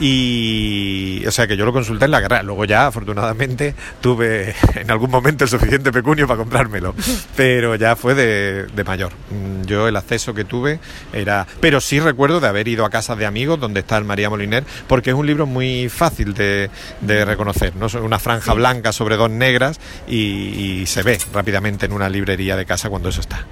Y, 0.00 1.24
o 1.26 1.30
sea, 1.30 1.46
que 1.46 1.56
yo 1.56 1.64
lo 1.64 1.72
consulté 1.72 2.06
en 2.06 2.10
la 2.10 2.20
carrera. 2.20 2.42
Luego 2.42 2.64
ya, 2.64 2.86
afortunadamente, 2.86 3.74
tuve 4.00 4.54
en 4.74 4.90
algún 4.90 5.10
momento 5.10 5.44
el 5.44 5.50
suficiente 5.50 5.92
pecunio 5.92 6.26
para 6.26 6.38
comprármelo. 6.38 6.94
Pero 7.36 7.74
ya 7.76 7.96
fue 7.96 8.14
de, 8.14 8.84
mayor. 8.84 9.12
Mm, 9.30 9.64
yo 9.64 9.88
el 9.88 9.96
acceso 9.96 10.34
que 10.34 10.44
tuve 10.44 10.80
era... 11.12 11.46
Pero 11.60 11.80
sí 11.80 12.00
recuerdo 12.00 12.40
de 12.40 12.48
haber 12.48 12.68
ido 12.68 12.84
a 12.84 12.90
casas 12.90 13.18
de 13.18 13.26
amigos 13.26 13.60
donde 13.60 13.80
está 13.80 13.96
el 13.98 14.04
María 14.04 14.30
Moliner, 14.30 14.64
porque 14.88 15.10
es 15.10 15.16
un 15.16 15.26
libro 15.26 15.46
muy 15.46 15.88
fácil 15.88 16.34
de, 16.34 16.70
reconocer. 17.24 17.74
¿no? 17.76 17.86
Una 18.02 18.18
franja 18.18 18.54
blanca 18.54 18.92
sobre 18.92 19.16
dos 19.16 19.30
negras 19.30 19.78
y 20.08 20.84
se 20.86 21.02
ve 21.02 21.18
rápidamente 21.32 21.86
en 21.86 21.92
una 21.92 22.08
librería 22.08 22.56
de 22.56 22.66
casa 22.66 22.88
cuando 22.90 23.08
eso 23.08 23.20
está. 23.20 23.46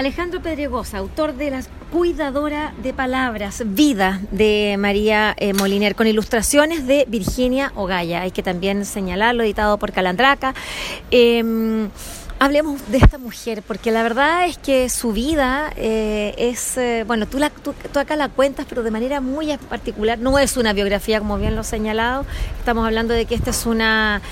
Alejandro 0.00 0.40
Pedregosa, 0.40 0.96
autor 0.96 1.34
de 1.34 1.50
La 1.50 1.62
Cuidadora 1.92 2.72
de 2.82 2.94
Palabras, 2.94 3.62
Vida 3.66 4.18
de 4.30 4.76
María 4.78 5.34
eh, 5.36 5.52
Moliner, 5.52 5.94
con 5.94 6.06
ilustraciones 6.06 6.86
de 6.86 7.04
Virginia 7.06 7.70
Ogaya. 7.74 8.22
Hay 8.22 8.30
que 8.30 8.42
también 8.42 8.86
señalarlo, 8.86 9.42
editado 9.42 9.76
por 9.76 9.92
Calandraca. 9.92 10.54
Em, 11.10 11.90
hablemos 12.38 12.80
de 12.90 12.96
esta 12.96 13.18
mujer, 13.18 13.60
porque 13.60 13.90
la 13.90 14.02
verdad 14.02 14.46
es 14.46 14.56
que 14.56 14.88
su 14.88 15.12
vida 15.12 15.70
eh, 15.76 16.34
es, 16.38 16.78
eh, 16.78 17.04
bueno, 17.06 17.26
tú, 17.26 17.38
la, 17.38 17.50
tú, 17.50 17.74
acá 17.98 18.16
la 18.16 18.30
cuentas, 18.30 18.64
pero 18.66 18.82
de 18.82 18.90
manera 18.90 19.20
muy 19.20 19.54
particular. 19.68 20.18
No 20.18 20.38
es 20.38 20.56
una 20.56 20.72
biografía, 20.72 21.18
como 21.18 21.36
bien 21.36 21.54
lo 21.54 21.60
he 21.60 21.64
señalado. 21.64 22.24
Estamos 22.58 22.86
hablando 22.86 23.12
de 23.12 23.26
que 23.26 23.34
esta 23.34 23.50
es 23.50 23.66
una, 23.66 24.22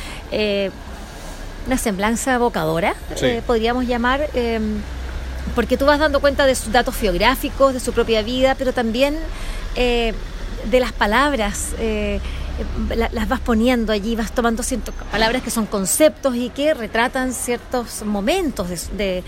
una 1.66 1.76
semblanza 1.76 2.32
evocadora, 2.32 2.94
podríamos 3.46 3.86
llamar 3.86 4.30
em, 4.32 4.80
porque 5.54 5.76
tú 5.76 5.86
vas 5.86 5.98
dando 5.98 6.20
cuenta 6.20 6.46
de 6.46 6.54
sus 6.54 6.72
datos 6.72 6.96
geográficos, 6.96 7.74
de 7.74 7.80
su 7.80 7.92
propia 7.92 8.22
vida, 8.22 8.54
pero 8.56 8.72
también 8.72 9.18
eh, 9.76 10.14
de 10.70 10.80
las 10.80 10.92
palabras. 10.92 11.74
Eh, 11.78 12.20
las 12.88 13.28
vas 13.28 13.38
poniendo 13.38 13.92
allí, 13.92 14.16
vas 14.16 14.32
tomando 14.32 14.64
ciertas 14.64 14.92
palabras 15.12 15.42
que 15.42 15.50
son 15.50 15.66
conceptos 15.66 16.34
y 16.34 16.50
que 16.50 16.74
retratan 16.74 17.32
ciertos 17.32 18.02
momentos 18.04 18.68
de, 18.96 19.22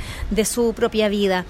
su 0.45 0.73
propia 0.75 1.09
vida. 1.09 1.45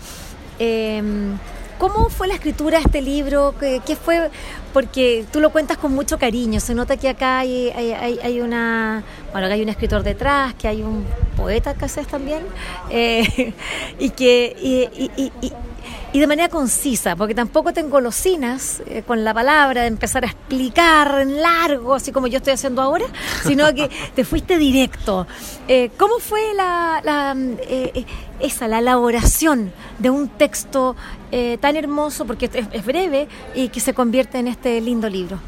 Em, 0.58 1.38
¿Cómo 1.80 2.10
fue 2.10 2.28
la 2.28 2.34
escritura 2.34 2.76
de 2.76 2.84
este 2.84 3.00
libro? 3.00 3.54
¿Qué, 3.58 3.96
fue? 3.96 4.30
Porque 4.74 5.24
tú 5.32 5.40
lo 5.40 5.50
cuentas 5.50 5.78
con 5.78 5.94
mucho 5.94 6.18
cariño. 6.18 6.60
Se 6.60 6.74
nota 6.74 6.98
que 6.98 7.08
acá 7.08 7.38
hay, 7.38 7.70
hay, 7.70 8.40
una, 8.42 9.02
bueno, 9.32 9.46
que 9.46 9.54
hay 9.54 9.62
un 9.62 9.70
escritor 9.70 10.02
detrás, 10.02 10.52
que 10.52 10.68
hay 10.68 10.82
un 10.82 11.06
poeta 11.38 11.72
que 11.72 11.86
haces 11.86 12.06
también, 12.06 12.42
eh, 12.90 13.54
y 13.98 14.10
que 14.10 14.54
y, 14.60 15.10
y 15.16 15.52
de 16.20 16.26
manera 16.26 16.48
concisa, 16.48 17.16
porque 17.16 17.34
tampoco 17.34 17.72
tengo 17.72 17.90
golosinas 17.90 18.82
eh, 18.86 19.02
con 19.06 19.24
la 19.24 19.32
palabra 19.32 19.82
de 19.82 19.86
empezar 19.88 20.24
a 20.24 20.28
explicar 20.28 21.20
en 21.20 21.40
largo, 21.40 21.94
así 21.94 22.12
como 22.12 22.26
yo 22.26 22.38
estoy 22.38 22.52
haciendo 22.52 22.82
ahora, 22.82 23.06
sino 23.46 23.72
que 23.74 23.88
te 24.14 24.24
fuiste 24.24 24.58
directo. 24.58 25.26
Eh, 25.68 25.90
¿Cómo 25.98 26.18
fue 26.18 26.40
la, 26.54 27.34
eh, 27.60 28.04
esa, 28.38 28.68
la 28.68 28.78
elaboración 28.78 29.72
de 29.98 30.10
un 30.10 30.28
texto 30.28 30.96
tan 31.60 31.76
hermoso, 31.76 32.26
porque 32.26 32.50
es, 32.52 32.84
breve, 32.84 33.28
y 33.54 33.68
que 33.68 33.78
se 33.78 33.94
convierte 33.94 34.38
en 34.38 34.48
este 34.48 34.80
lindo 34.80 35.08
libro? 35.08 35.38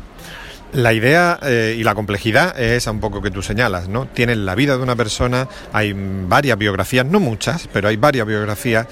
La 0.72 0.94
idea 0.94 1.38
eh, 1.42 1.76
y 1.78 1.82
la 1.84 1.94
complejidad 1.94 2.58
es 2.58 2.86
un 2.86 2.98
poco 2.98 3.20
que 3.20 3.30
tú 3.30 3.42
señalas, 3.42 3.88
¿no? 3.88 4.06
Tienes 4.06 4.38
la 4.38 4.54
vida 4.54 4.74
de 4.78 4.82
una 4.82 4.96
persona, 4.96 5.46
hay 5.70 5.92
varias 5.94 6.56
biografías, 6.56 7.04
no 7.04 7.20
muchas, 7.20 7.68
pero 7.70 7.88
hay 7.88 7.98
varias 7.98 8.26
biografías, 8.26 8.86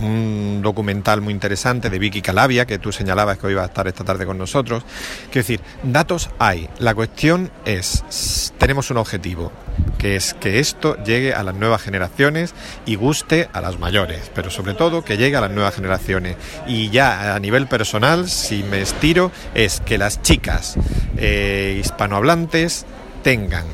un 0.00 0.60
documental 0.62 1.22
muy 1.22 1.32
interesante 1.32 1.90
de 1.90 1.98
Vicky 1.98 2.22
Calavia, 2.22 2.66
que 2.66 2.78
tú 2.78 2.92
señalabas 2.92 3.38
que 3.38 3.48
hoy 3.48 3.54
va 3.54 3.62
a 3.62 3.66
estar 3.66 3.88
esta 3.88 4.04
tarde 4.04 4.26
con 4.26 4.38
nosotros. 4.38 4.84
Quiero 5.24 5.40
decir, 5.40 5.60
datos 5.82 6.30
hay, 6.38 6.68
la 6.78 6.94
cuestión 6.94 7.50
es, 7.64 8.52
tenemos 8.56 8.92
un 8.92 8.98
objetivo, 8.98 9.50
que 9.98 10.16
es 10.16 10.34
que 10.34 10.58
esto 10.58 10.96
llegue 11.04 11.32
a 11.32 11.42
las 11.42 11.54
nuevas 11.54 11.82
generaciones 11.82 12.54
y 12.84 12.94
guste 12.96 13.48
a 13.52 13.60
las 13.60 13.78
mayores, 13.78 14.30
pero 14.34 14.50
sobre 14.50 14.74
todo 14.74 15.04
que 15.04 15.16
llegue 15.16 15.36
a 15.36 15.40
las 15.40 15.50
nuevas 15.50 15.74
generaciones. 15.74 16.36
Y 16.66 16.90
ya 16.90 17.34
a 17.34 17.40
nivel 17.40 17.66
personal, 17.66 18.28
si 18.28 18.62
me 18.64 18.80
estiro, 18.82 19.32
es 19.54 19.80
que 19.80 19.98
las 19.98 20.22
chicas 20.22 20.76
eh, 21.16 21.78
hispanohablantes 21.80 22.86
tengan 23.22 23.64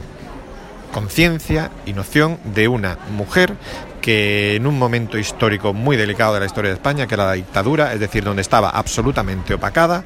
conciencia 0.93 1.71
y 1.87 1.93
noción 1.93 2.39
de 2.45 2.69
una 2.69 2.99
mujer 3.17 3.55
que 4.01 4.57
en 4.57 4.67
un 4.67 4.79
momento 4.79 5.19
histórico 5.19 5.73
muy 5.73 5.97
delicado 5.97 6.35
de 6.35 6.41
la 6.41 6.47
historia 6.47 6.71
de 6.71 6.77
España, 6.77 7.07
que 7.07 7.15
era 7.15 7.27
la 7.27 7.33
dictadura, 7.33 7.93
es 7.93 8.01
decir, 8.01 8.25
donde 8.25 8.43
estaba 8.43 8.71
absolutamente 8.71 9.55
opacada, 9.55 10.05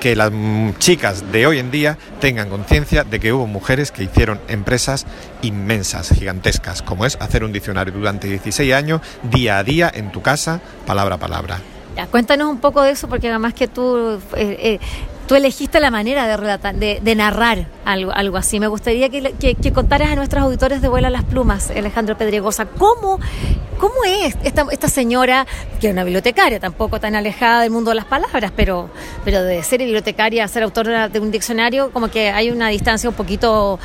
que 0.00 0.14
las 0.14 0.30
chicas 0.78 1.32
de 1.32 1.46
hoy 1.46 1.58
en 1.58 1.70
día 1.70 1.98
tengan 2.20 2.48
conciencia 2.48 3.04
de 3.04 3.18
que 3.18 3.32
hubo 3.32 3.46
mujeres 3.46 3.90
que 3.90 4.04
hicieron 4.04 4.40
empresas 4.48 5.06
inmensas, 5.42 6.10
gigantescas, 6.10 6.82
como 6.82 7.06
es 7.06 7.16
hacer 7.20 7.44
un 7.44 7.52
diccionario 7.52 7.92
durante 7.94 8.28
16 8.28 8.72
años, 8.74 9.00
día 9.22 9.58
a 9.58 9.64
día, 9.64 9.90
en 9.92 10.12
tu 10.12 10.22
casa, 10.22 10.60
palabra 10.86 11.16
a 11.16 11.18
palabra. 11.18 11.60
cuéntanos 12.10 12.48
un 12.48 12.60
poco 12.60 12.82
de 12.82 12.90
eso, 12.90 13.08
porque 13.08 13.28
además 13.28 13.54
que 13.54 13.68
tú 13.68 14.20
eh, 14.36 14.78
eh, 14.78 14.80
tú 15.26 15.34
elegiste 15.34 15.80
la 15.80 15.90
manera 15.90 16.26
de 16.26 16.36
relatar, 16.36 16.74
de, 16.74 17.14
narrar 17.14 17.66
algo, 17.84 18.12
algo 18.12 18.36
así. 18.36 18.60
Me 18.60 18.68
gustaría 18.68 19.08
que, 19.08 19.72
contaras 19.72 20.10
a 20.10 20.16
nuestros 20.16 20.42
auditores 20.42 20.80
de 20.80 20.88
Vuela 20.88 21.10
las 21.10 21.24
Plumas, 21.24 21.70
Alejandro 21.70 22.16
Pedregosa, 22.16 22.66
cómo, 22.66 23.18
cómo 23.78 23.94
es 24.06 24.36
esta, 24.44 24.66
esta 24.70 24.88
señora, 24.88 25.46
que 25.80 25.88
es 25.88 25.92
una 25.92 26.04
bibliotecaria, 26.04 26.60
tampoco 26.60 27.00
tan 27.00 27.14
alejada 27.16 27.62
del 27.62 27.70
mundo 27.70 27.90
de 27.90 27.96
las 27.96 28.04
palabras, 28.04 28.52
pero, 28.54 28.88
pero 29.24 29.42
de 29.42 29.62
ser 29.62 29.80
bibliotecaria 29.80 30.44
a 30.44 30.48
ser 30.48 30.62
autora 30.62 31.08
de 31.08 31.20
un 31.20 31.30
diccionario, 31.30 31.90
como 31.90 32.08
que 32.08 32.30
hay 32.30 32.50
una 32.50 32.68
distancia 32.68 33.10
un 33.10 33.16
poquito 33.16 33.78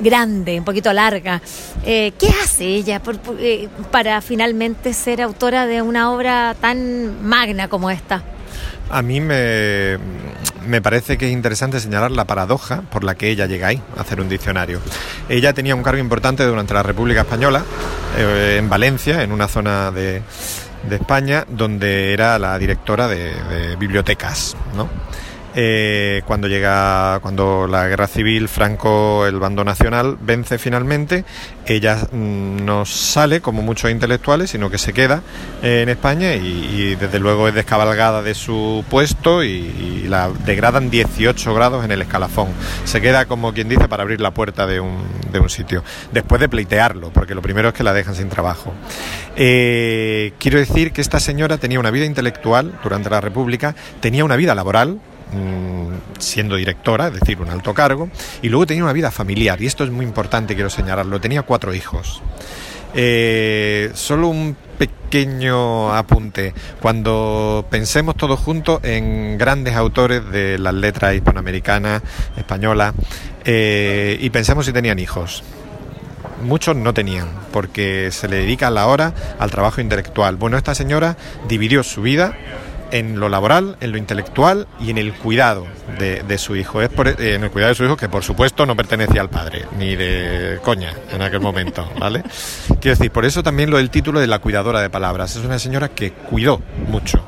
grande, 0.00 0.58
un 0.58 0.64
poquito 0.64 0.92
larga. 0.92 1.42
Eh, 1.84 2.12
¿Qué 2.18 2.28
hace 2.42 2.64
ella 2.64 3.00
eh, 3.38 3.68
para 3.90 4.20
finalmente 4.20 4.94
ser 4.94 5.20
autora 5.20 5.66
de 5.66 5.82
una 5.82 6.12
obra 6.12 6.56
tan 6.60 7.26
magna 7.26 7.68
como 7.68 7.90
esta? 7.90 8.22
A 8.90 9.02
mí 9.02 9.20
me, 9.20 9.98
me, 10.68 10.80
parece 10.80 11.18
que 11.18 11.26
es 11.26 11.32
interesante 11.32 11.80
señalar 11.80 12.10
la 12.10 12.24
paradoja 12.24 12.82
por 12.82 13.04
la 13.04 13.14
que 13.14 13.30
ella 13.30 13.46
llega 13.46 13.68
ahí 13.68 13.82
a 13.96 14.02
hacer 14.02 14.20
un 14.20 14.28
diccionario. 14.28 14.80
Ella 15.28 15.52
tenía 15.52 15.74
un 15.74 15.82
cargo 15.82 16.00
importante 16.00 16.44
durante 16.44 16.74
la 16.74 16.82
República 16.82 17.22
Española, 17.22 17.64
eh, 18.16 18.56
en 18.58 18.68
Valencia, 18.68 19.22
en 19.22 19.32
una 19.32 19.48
zona 19.48 19.90
de, 19.90 20.22
de, 20.88 20.96
España, 20.96 21.44
donde 21.48 22.12
era 22.12 22.38
la 22.38 22.58
directora 22.58 23.08
de, 23.08 23.34
de 23.44 23.76
bibliotecas, 23.76 24.56
¿no? 24.76 24.88
Eh, 25.54 26.22
cuando 26.26 26.46
llega, 26.46 27.18
cuando 27.20 27.66
la 27.66 27.88
guerra 27.88 28.06
civil, 28.06 28.48
Franco, 28.48 29.26
el 29.26 29.38
bando 29.40 29.64
nacional, 29.64 30.16
vence 30.20 30.58
finalmente, 30.58 31.24
ella 31.66 31.96
mm, 32.12 32.64
no 32.64 32.84
sale 32.84 33.40
como 33.40 33.62
muchos 33.62 33.90
intelectuales, 33.90 34.50
sino 34.50 34.70
que 34.70 34.78
se 34.78 34.92
queda 34.92 35.22
eh, 35.62 35.80
en 35.82 35.88
España 35.88 36.34
y, 36.34 36.94
desde 36.96 37.18
luego 37.18 37.48
es 37.48 37.54
descabalgada 37.54 38.22
de 38.22 38.34
su 38.34 38.84
puesto 38.88 39.42
y, 39.42 40.06
la 40.08 40.30
degradan 40.46 40.88
18 40.88 41.54
grados 41.54 41.84
en 41.84 41.90
el 41.92 42.00
escalafón. 42.00 42.48
Se 42.84 43.00
queda 43.00 43.26
como 43.26 43.52
quien 43.52 43.68
dice 43.68 43.88
para 43.88 44.02
abrir 44.02 44.22
la 44.22 44.30
puerta 44.30 44.66
de 44.66 44.80
un, 44.80 45.02
de 45.30 45.38
un 45.38 45.50
sitio, 45.50 45.84
después 46.12 46.40
de 46.40 46.48
pleitearlo, 46.48 47.10
porque 47.10 47.34
lo 47.34 47.42
primero 47.42 47.68
es 47.68 47.74
que 47.74 47.82
la 47.82 47.92
dejan 47.92 48.14
sin 48.14 48.30
trabajo. 48.30 48.72
Eh, 49.36 50.32
quiero 50.38 50.58
decir 50.58 50.92
que 50.92 51.00
esta 51.00 51.20
señora 51.20 51.58
tenía 51.58 51.78
una 51.78 51.90
vida 51.90 52.06
intelectual 52.06 52.72
durante 52.82 53.10
la 53.10 53.20
República, 53.20 53.74
tenía 54.00 54.24
una 54.24 54.36
vida 54.36 54.54
laboral, 54.54 54.98
siendo 56.18 56.56
directora, 56.56 57.08
es 57.08 57.14
decir, 57.14 57.40
un 57.40 57.50
alto 57.50 57.74
cargo, 57.74 58.08
y 58.42 58.48
luego 58.48 58.66
tenía 58.66 58.84
una 58.84 58.92
vida 58.92 59.10
familiar, 59.10 59.60
y 59.60 59.66
esto 59.66 59.84
es 59.84 59.90
muy 59.90 60.04
importante, 60.04 60.54
quiero 60.54 60.70
señalarlo, 60.70 61.20
tenía 61.20 61.42
cuatro 61.42 61.74
hijos. 61.74 62.22
Eh, 62.94 63.90
solo 63.94 64.28
un 64.28 64.56
pequeño 64.78 65.94
apunte. 65.94 66.54
Cuando 66.80 67.66
pensemos 67.70 68.16
todos 68.16 68.40
juntos 68.40 68.80
en 68.82 69.36
grandes 69.36 69.74
autores 69.76 70.28
de 70.30 70.58
las 70.58 70.74
letras 70.74 71.14
hispanoamericanas, 71.14 72.02
españolas, 72.36 72.94
eh, 73.44 74.16
y 74.20 74.30
pensemos 74.30 74.66
si 74.66 74.72
tenían 74.72 74.98
hijos. 74.98 75.42
Muchos 76.42 76.76
no 76.76 76.94
tenían, 76.94 77.28
porque 77.52 78.10
se 78.12 78.28
le 78.28 78.36
dedica 78.36 78.70
la 78.70 78.86
hora 78.86 79.12
al 79.38 79.50
trabajo 79.50 79.80
intelectual. 79.80 80.36
Bueno, 80.36 80.56
esta 80.56 80.74
señora 80.74 81.16
dividió 81.48 81.82
su 81.82 82.00
vida 82.00 82.36
en 82.90 83.20
lo 83.20 83.28
laboral, 83.28 83.76
en 83.80 83.92
lo 83.92 83.98
intelectual 83.98 84.66
y 84.80 84.90
en 84.90 84.98
el 84.98 85.12
cuidado 85.12 85.66
de, 85.98 86.38
su 86.38 86.56
hijo. 86.56 86.82
Es 86.82 86.88
por, 86.88 87.08
en 87.08 87.44
el 87.44 87.50
cuidado 87.50 87.70
de 87.70 87.74
su 87.74 87.84
hijo 87.84 87.96
que 87.96 88.08
por 88.08 88.22
supuesto 88.22 88.66
no 88.66 88.76
pertenecía 88.76 89.20
al 89.20 89.30
padre, 89.30 89.64
ni 89.78 89.96
de 89.96 90.58
coña 90.62 90.92
en 91.12 91.22
aquel 91.22 91.40
momento, 91.40 91.90
¿vale? 91.98 92.22
Quiero 92.80 92.96
decir, 92.96 93.10
por 93.10 93.24
eso 93.24 93.42
también 93.42 93.70
lo 93.70 93.78
del 93.78 93.90
título 93.90 94.20
de 94.20 94.26
la 94.26 94.38
cuidadora 94.38 94.80
de 94.80 94.90
palabras. 94.90 95.36
Es 95.36 95.44
una 95.44 95.58
señora 95.58 95.88
que 95.88 96.12
cuidó 96.12 96.60
mucho. 96.88 97.24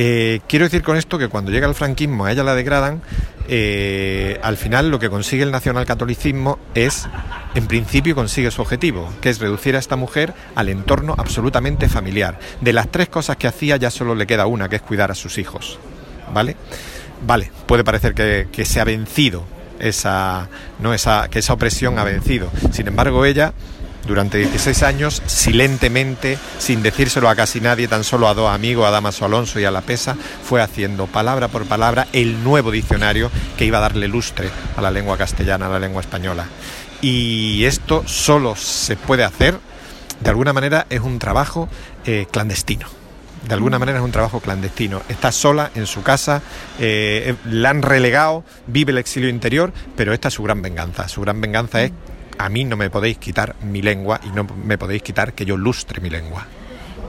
Eh, 0.00 0.42
quiero 0.46 0.64
decir 0.64 0.84
con 0.84 0.96
esto 0.96 1.18
que 1.18 1.26
cuando 1.26 1.50
llega 1.50 1.66
el 1.66 1.74
franquismo 1.74 2.24
a 2.24 2.30
ella 2.30 2.44
la 2.44 2.54
degradan, 2.54 3.02
eh, 3.48 4.38
al 4.44 4.56
final 4.56 4.90
lo 4.90 5.00
que 5.00 5.10
consigue 5.10 5.42
el 5.42 5.50
nacionalcatolicismo 5.50 6.60
es, 6.76 7.08
en 7.56 7.66
principio, 7.66 8.14
consigue 8.14 8.52
su 8.52 8.62
objetivo, 8.62 9.12
que 9.20 9.28
es 9.28 9.40
reducir 9.40 9.74
a 9.74 9.80
esta 9.80 9.96
mujer 9.96 10.34
al 10.54 10.68
entorno 10.68 11.16
absolutamente 11.18 11.88
familiar. 11.88 12.38
De 12.60 12.72
las 12.72 12.92
tres 12.92 13.08
cosas 13.08 13.38
que 13.38 13.48
hacía 13.48 13.76
ya 13.76 13.90
solo 13.90 14.14
le 14.14 14.28
queda 14.28 14.46
una, 14.46 14.68
que 14.68 14.76
es 14.76 14.82
cuidar 14.82 15.10
a 15.10 15.16
sus 15.16 15.36
hijos. 15.36 15.80
¿Vale? 16.32 16.54
Vale, 17.26 17.50
puede 17.66 17.82
parecer 17.82 18.14
que, 18.14 18.46
que 18.52 18.64
se 18.64 18.78
ha 18.80 18.84
vencido 18.84 19.42
esa, 19.80 20.48
no 20.78 20.94
esa, 20.94 21.26
que 21.28 21.40
esa 21.40 21.54
opresión 21.54 21.98
ha 21.98 22.04
vencido. 22.04 22.52
Sin 22.70 22.86
embargo, 22.86 23.24
ella 23.24 23.52
durante 24.08 24.38
16 24.38 24.82
años, 24.82 25.22
silentemente, 25.26 26.38
sin 26.58 26.82
decírselo 26.82 27.28
a 27.28 27.36
casi 27.36 27.60
nadie, 27.60 27.86
tan 27.86 28.02
solo 28.02 28.26
a 28.26 28.34
dos 28.34 28.50
amigos, 28.50 28.86
a 28.86 28.90
Damaso 28.90 29.24
Alonso 29.24 29.60
y 29.60 29.64
a 29.64 29.70
La 29.70 29.82
Pesa, 29.82 30.16
fue 30.42 30.62
haciendo 30.62 31.06
palabra 31.06 31.48
por 31.48 31.66
palabra 31.66 32.08
el 32.12 32.42
nuevo 32.42 32.70
diccionario 32.70 33.30
que 33.56 33.66
iba 33.66 33.78
a 33.78 33.82
darle 33.82 34.08
lustre 34.08 34.48
a 34.76 34.82
la 34.82 34.90
lengua 34.90 35.18
castellana, 35.18 35.66
a 35.66 35.70
la 35.70 35.78
lengua 35.78 36.00
española. 36.00 36.46
Y 37.02 37.64
esto 37.64 38.02
solo 38.06 38.56
se 38.56 38.96
puede 38.96 39.24
hacer, 39.24 39.60
de 40.20 40.30
alguna 40.30 40.52
manera, 40.52 40.86
es 40.90 41.00
un 41.00 41.18
trabajo 41.18 41.68
eh, 42.04 42.26
clandestino 42.30 42.88
de 43.46 43.54
alguna 43.54 43.78
manera 43.78 43.98
es 43.98 44.04
un 44.04 44.10
trabajo 44.10 44.40
clandestino. 44.40 45.00
Está 45.08 45.30
sola 45.32 45.70
en 45.74 45.86
su 45.86 46.02
casa, 46.02 46.42
eh, 46.78 47.34
la 47.46 47.70
han 47.70 47.82
relegado, 47.82 48.44
vive 48.66 48.92
el 48.92 48.98
exilio 48.98 49.28
interior, 49.28 49.72
pero 49.96 50.12
esta 50.12 50.28
es 50.28 50.34
su 50.34 50.42
gran 50.42 50.60
venganza. 50.60 51.08
Su 51.08 51.20
gran 51.20 51.40
venganza 51.40 51.82
es 51.82 51.92
a 52.38 52.48
mí 52.48 52.64
no 52.64 52.76
me 52.76 52.90
podéis 52.90 53.18
quitar 53.18 53.56
mi 53.62 53.82
lengua 53.82 54.20
y 54.24 54.28
no 54.28 54.44
me 54.44 54.78
podéis 54.78 55.02
quitar 55.02 55.32
que 55.32 55.44
yo 55.44 55.56
lustre 55.56 56.00
mi 56.00 56.10
lengua. 56.10 56.46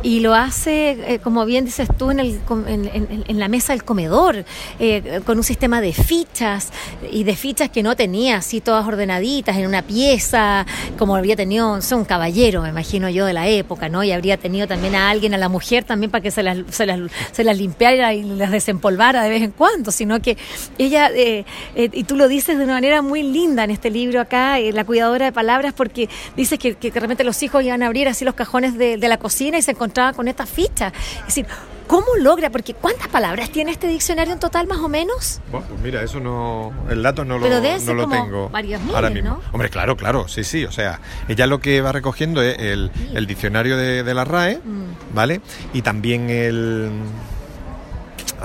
Y 0.01 0.21
lo 0.21 0.33
hace, 0.33 0.91
eh, 1.13 1.19
como 1.19 1.45
bien 1.45 1.65
dices 1.65 1.89
tú, 1.97 2.09
en, 2.11 2.19
el, 2.19 2.39
en, 2.47 3.39
la 3.39 3.49
mesa 3.49 3.73
del 3.73 3.83
comedor, 3.83 4.45
eh, 4.79 5.21
con 5.25 5.37
un 5.37 5.43
sistema 5.43 5.81
de 5.81 5.91
fichas 5.93 6.71
y 7.11 7.25
de 7.25 7.35
fichas 7.35 7.69
que 7.69 7.83
no 7.83 7.95
tenía, 7.97 8.37
así 8.37 8.61
todas 8.61 8.87
ordenaditas 8.87 9.57
en 9.57 9.67
una 9.67 9.81
pieza, 9.81 10.65
como 10.97 11.15
había 11.15 11.35
tenido 11.35 11.77
un 11.91 12.05
caballero, 12.05 12.61
me 12.61 12.69
imagino 12.69 13.09
yo, 13.09 13.25
de 13.25 13.33
la 13.33 13.47
época, 13.47 13.89
¿no? 13.89 14.03
Y 14.03 14.11
habría 14.11 14.37
tenido 14.37 14.67
también 14.67 14.95
a 14.95 15.09
alguien, 15.09 15.33
a 15.33 15.37
la 15.37 15.49
mujer 15.49 15.83
también, 15.83 16.11
para 16.11 16.21
que 16.21 16.31
se 16.31 16.43
las, 16.43 16.59
se 16.69 16.85
las, 16.85 16.99
se 17.31 17.43
las 17.43 17.57
limpiara 17.57 18.13
y 18.13 18.23
las 18.23 18.51
desempolvara 18.51 19.21
de 19.23 19.29
vez 19.29 19.43
en 19.43 19.51
cuando, 19.51 19.91
sino 19.91 20.21
que 20.21 20.37
ella, 20.77 21.09
eh, 21.13 21.43
y 21.75 22.03
tú 22.05 22.15
lo 22.15 22.27
dices 22.29 22.57
de 22.57 22.63
una 22.63 22.73
manera 22.73 23.01
muy 23.01 23.23
linda 23.23 23.65
en 23.65 23.71
este 23.71 23.89
libro 23.89 24.21
acá, 24.21 24.59
La 24.59 24.85
cuidadora 24.85 25.25
de 25.25 25.31
palabras, 25.31 25.73
porque 25.73 26.07
dices 26.37 26.57
que, 26.57 26.75
que, 26.75 26.91
realmente 26.91 27.23
los 27.23 27.41
hijos 27.43 27.63
iban 27.63 27.83
a 27.83 27.87
abrir 27.87 28.07
así 28.07 28.23
los 28.23 28.35
cajones 28.35 28.77
de, 28.77 28.97
la 29.09 29.17
cocina 29.17 29.57
y 29.57 29.61
se 29.61 29.73
encontraban 29.89 30.13
con 30.13 30.27
esta 30.27 30.45
ficha. 30.45 30.93
Es 31.19 31.25
decir, 31.25 31.45
¿Cómo 31.89 32.05
logra? 32.21 32.51
Porque 32.51 32.75
¿cuántas 32.75 33.07
palabras 33.07 33.49
tiene 33.49 33.71
este 33.71 33.87
diccionario 33.87 34.31
en 34.31 34.39
total 34.39 34.67
más 34.67 34.77
o 34.77 34.87
menos? 34.87 35.41
Bueno, 35.49 35.65
pues 35.67 35.81
mira, 35.81 36.03
eso 36.03 36.19
no, 36.19 36.71
el 36.87 37.01
dato 37.01 37.25
no 37.25 37.39
lo, 37.39 37.49
no 37.49 37.93
lo 37.95 38.07
tengo 38.07 38.47
varios 38.49 38.79
ahora 38.93 39.09
mismo. 39.09 39.41
Hombre, 39.51 39.71
claro, 39.71 39.97
claro, 39.97 40.27
sí, 40.27 40.43
sí, 40.43 40.65
o 40.65 40.71
sea, 40.71 40.99
ella 41.27 41.47
lo 41.47 41.59
que 41.59 41.81
va 41.81 41.91
recogiendo 41.91 42.43
es 42.43 42.59
el, 42.59 42.91
el 43.15 43.25
diccionario 43.25 43.75
de, 43.75 44.03
de, 44.03 44.13
la 44.13 44.23
RAE, 44.23 44.57
mm. 44.57 45.15
¿vale? 45.15 45.41
Y 45.73 45.81
también 45.81 46.29
el... 46.29 46.91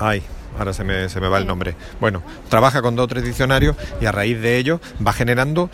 Ay, 0.00 0.22
ahora 0.58 0.72
se 0.72 0.82
me, 0.82 1.10
se 1.10 1.20
me 1.20 1.28
va 1.28 1.36
el 1.36 1.46
nombre. 1.46 1.76
Bueno, 2.00 2.22
trabaja 2.48 2.80
con 2.80 2.96
dos 2.96 3.04
o 3.04 3.08
tres 3.08 3.24
diccionarios 3.24 3.76
y 4.00 4.06
a 4.06 4.12
raíz 4.12 4.40
de 4.40 4.56
ello 4.56 4.80
va 5.06 5.12
generando, 5.12 5.68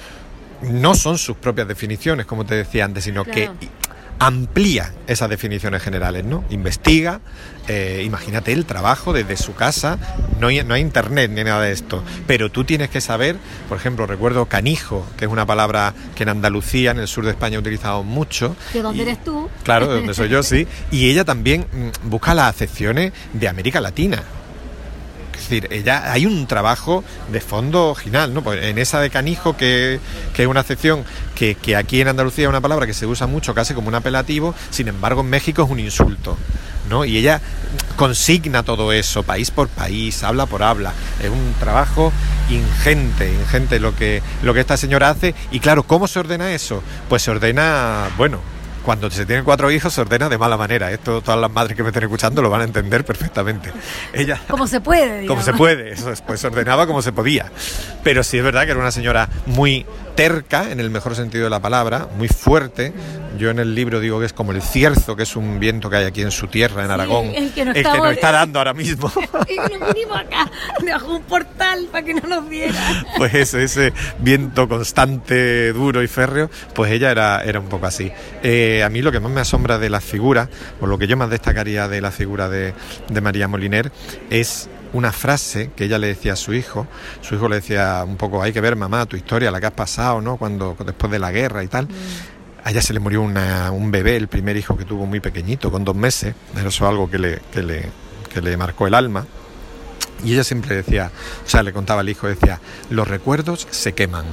no 0.63 0.97
son 0.97 1.19
sus 1.19 1.37
propias 1.37 1.69
definiciones, 1.69 2.27
como 2.27 2.45
te 2.45 2.57
decía 2.57 2.85
antes, 2.85 3.05
sino 3.05 3.25
que 3.25 3.49
amplía 4.21 4.93
esas 5.07 5.31
definiciones 5.31 5.83
generales, 5.83 6.25
¿no? 6.25 6.45
Investiga, 6.51 7.21
eh, 7.69 8.03
imagínate 8.05 8.53
el 8.53 8.67
trabajo 8.67 9.15
desde 9.15 9.37
su 9.39 9.55
casa, 9.55 9.99
no 10.39 10.49
hay, 10.49 10.63
no 10.63 10.75
hay 10.75 10.83
internet 10.83 11.31
ni 11.31 11.43
nada 11.43 11.63
de 11.63 11.73
esto, 11.73 12.05
pero 12.27 12.51
tú 12.51 12.65
tienes 12.65 12.91
que 12.91 13.01
saber, 13.01 13.37
por 13.69 13.79
ejemplo, 13.79 14.07
recuerdo 14.07 14.45
canijo, 14.45 15.07
que 15.17 15.25
es 15.25 15.31
una 15.31 15.47
palabra 15.47 15.95
que 16.15 16.25
en 16.25 16.29
Andalucía, 16.29 16.91
en 16.91 16.99
el 16.99 17.09
sur 17.09 17.25
de 17.25 17.31
España, 17.31 17.59
utilizado 17.59 18.03
mucho. 18.03 18.55
¿De 18.75 18.83
dónde 18.83 19.03
eres 19.03 19.25
tú? 19.25 19.49
Claro, 19.65 19.89
de 19.89 19.95
donde 19.97 20.13
soy 20.13 20.29
yo, 20.29 20.43
sí. 20.43 20.69
Y 20.91 21.11
ella 21.11 21.25
también 21.25 21.63
mm, 21.73 22.11
busca 22.11 22.35
las 22.35 22.51
acepciones 22.51 23.13
de 23.33 23.49
América 23.49 23.81
Latina. 23.81 24.23
Decir, 25.51 25.69
ella 25.73 26.13
hay 26.13 26.27
un 26.27 26.47
trabajo 26.47 27.05
de 27.31 27.41
fondo 27.41 27.91
original, 27.91 28.33
¿no? 28.33 28.43
Pues 28.43 28.65
en 28.65 28.79
esa 28.79 29.01
de 29.01 29.11
canijo, 29.11 29.57
que, 29.57 29.99
que 30.35 30.43
es 30.43 30.49
una 30.49 30.61
acepción 30.61 31.05
que, 31.35 31.57
que, 31.57 31.77
aquí 31.77 32.01
en 32.01 32.09
Andalucía 32.09 32.45
es 32.45 32.49
una 32.49 32.61
palabra 32.61 32.87
que 32.87 32.95
se 32.95 33.07
usa 33.07 33.27
mucho, 33.27 33.55
casi 33.55 33.75
como 33.75 33.89
un 33.89 33.95
apelativo, 33.95 34.55
sin 34.71 34.89
embargo 34.89 35.23
en 35.23 35.31
México 35.31 35.63
es 35.63 35.71
un 35.71 35.81
insulto. 35.81 36.37
¿no? 36.89 37.05
Y 37.05 37.17
ella 37.17 37.41
consigna 37.97 38.63
todo 38.63 38.93
eso, 38.93 39.23
país 39.23 39.51
por 39.51 39.69
país, 39.69 40.23
habla 40.23 40.47
por 40.47 40.63
habla. 40.63 40.93
Es 41.23 41.31
un 41.31 41.55
trabajo 41.59 42.13
ingente, 42.51 43.33
ingente 43.33 43.79
lo 43.79 43.95
que, 43.95 44.23
lo 44.43 44.53
que 44.53 44.61
esta 44.61 44.77
señora 44.77 45.11
hace. 45.11 45.35
Y 45.51 45.61
claro, 45.61 45.85
¿cómo 45.85 46.09
se 46.09 46.19
ordena 46.19 46.53
eso? 46.53 46.83
Pues 47.09 47.23
se 47.23 47.31
ordena, 47.31 48.09
bueno, 48.19 48.41
cuando 48.91 49.09
se 49.09 49.25
tienen 49.25 49.45
cuatro 49.45 49.71
hijos 49.71 49.95
se 49.95 50.01
ordena 50.01 50.29
de 50.29 50.37
mala 50.37 50.57
manera. 50.57 50.91
Esto 50.91 51.23
todas 51.23 51.41
las 51.41 51.49
madres 51.49 51.77
que 51.77 51.85
me 51.85 51.91
estén 51.91 52.03
escuchando 52.03 52.43
lo 52.43 52.51
van 52.51 52.63
a 52.63 52.65
entender 52.65 53.05
perfectamente. 53.05 53.71
Ella, 54.13 54.41
como 54.51 54.67
se 54.67 54.81
puede. 54.81 55.29
Como 55.29 55.43
se 55.43 55.53
puede, 55.53 55.93
eso 55.93 56.13
pues 56.27 56.41
se 56.41 56.49
ordenaba 56.49 56.89
como 56.89 57.01
se 57.01 57.13
podía. 57.13 57.53
Pero 58.03 58.25
sí 58.25 58.39
es 58.39 58.43
verdad 58.43 58.65
que 58.65 58.73
era 58.73 58.81
una 58.81 58.91
señora 58.91 59.29
muy 59.47 59.87
terca, 60.15 60.71
en 60.71 60.81
el 60.81 60.91
mejor 60.91 61.15
sentido 61.15 61.45
de 61.45 61.51
la 61.51 61.61
palabra, 61.61 62.09
muy 62.17 62.29
fuerte. 62.29 62.93
Yo 63.39 63.51
en 63.51 63.59
el 63.59 63.75
libro 63.75 64.01
digo 64.01 64.21
que 64.21 64.27
es 64.27 64.33
como 64.33 64.53
el 64.53 64.61
cierzo, 64.61 65.17
que 65.17 65.23
es 65.23 65.37
un 65.37 65.59
viento 65.59 65.89
que 65.89 65.97
hay 65.97 66.05
aquí 66.05 66.23
en 66.23 66.31
su 66.31 66.49
tierra, 66.49 66.85
en 66.85 66.91
Aragón, 66.91 67.27
el 67.35 67.53
que 67.53 67.65
nos, 67.65 67.77
el 67.77 67.85
que 67.85 67.99
nos 67.99 68.13
está 68.13 68.33
dando 68.33 68.59
ahora 68.59 68.75
mismo. 68.75 69.11
y 69.49 69.57
nos 69.57 69.95
vinimos 69.95 70.19
acá, 70.19 70.51
debajo 70.81 71.15
un 71.15 71.23
portal 71.23 71.89
para 71.91 72.05
que 72.05 72.15
no 72.15 72.29
nos 72.29 72.49
viera. 72.49 72.79
Pues 73.17 73.35
ese, 73.35 73.63
ese 73.63 73.93
viento 74.19 74.69
constante, 74.69 75.73
duro 75.73 76.03
y 76.03 76.09
férreo, 76.09 76.51
pues 76.75 76.93
ella 76.93 77.11
era, 77.11 77.43
era 77.43 77.61
un 77.61 77.69
poco 77.69 77.87
así. 77.87 78.13
Eh, 78.43 78.83
a 78.85 78.91
mí 78.91 79.03
lo 79.03 79.13
que 79.13 79.21
más 79.21 79.31
me 79.31 79.41
asombra 79.41 79.79
de 79.79 79.91
la 79.91 80.01
figura, 80.01 80.49
o 80.81 80.87
lo 80.87 80.99
que 80.99 81.07
yo 81.07 81.17
más 81.17 81.31
destacaría 81.31 81.89
de 81.89 82.01
la 82.01 82.11
figura 82.11 82.49
de, 82.49 82.75
de 83.09 83.21
María 83.21 83.49
Moliner, 83.49 83.93
es 84.29 84.69
una 84.93 85.13
frase 85.13 85.71
que 85.77 85.85
ella 85.85 85.99
le 85.99 86.09
decía 86.09 86.35
a 86.35 86.37
su 86.37 86.55
hijo. 86.55 86.87
Su 87.21 87.35
hijo 87.35 87.49
le 87.49 87.57
decía 87.57 88.05
un 88.07 88.17
poco, 88.17 88.43
hay 88.43 88.53
que 88.53 88.61
ver 88.61 88.77
mamá 88.77 89.07
tu 89.07 89.17
historia, 89.17 89.51
la 89.51 89.61
que 89.61 89.67
has 89.67 89.73
pasado, 89.73 90.21
¿no? 90.21 90.37
Cuando 90.37 90.77
después 90.85 91.11
de 91.11 91.19
la 91.19 91.31
guerra 91.31 91.63
y 91.63 91.69
tal. 91.69 91.89
A 92.63 92.71
ella 92.71 92.83
se 92.83 92.93
le 92.93 93.01
murió 93.01 93.23
una, 93.23 93.71
un 93.71 93.91
bebé, 93.91 94.17
el 94.17 94.29
primer 94.29 94.57
hijo 94.57 94.77
que 94.77 94.85
tuvo 94.85 95.07
muy 95.07 95.21
pequeñito, 95.21 95.71
con 95.71 95.85
dos 95.85 95.97
meses. 95.97 96.35
Eso 96.57 96.69
es 96.69 96.83
algo 96.83 97.11
que 97.11 97.19
le, 97.19 97.41
que 97.53 97.63
le, 97.63 97.87
que 98.33 98.43
le 98.43 98.57
marcó 98.57 98.87
el 98.87 98.95
alma. 98.95 99.27
Y 100.23 100.35
ella 100.35 100.45
siempre 100.45 100.77
decía, 100.77 101.11
o 101.45 101.49
sea, 101.49 101.63
le 101.63 101.73
contaba 101.73 102.03
al 102.03 102.09
hijo, 102.09 102.27
decía, 102.27 102.61
los 102.91 103.09
recuerdos 103.09 103.67
se 103.71 103.95
queman. 103.95 104.27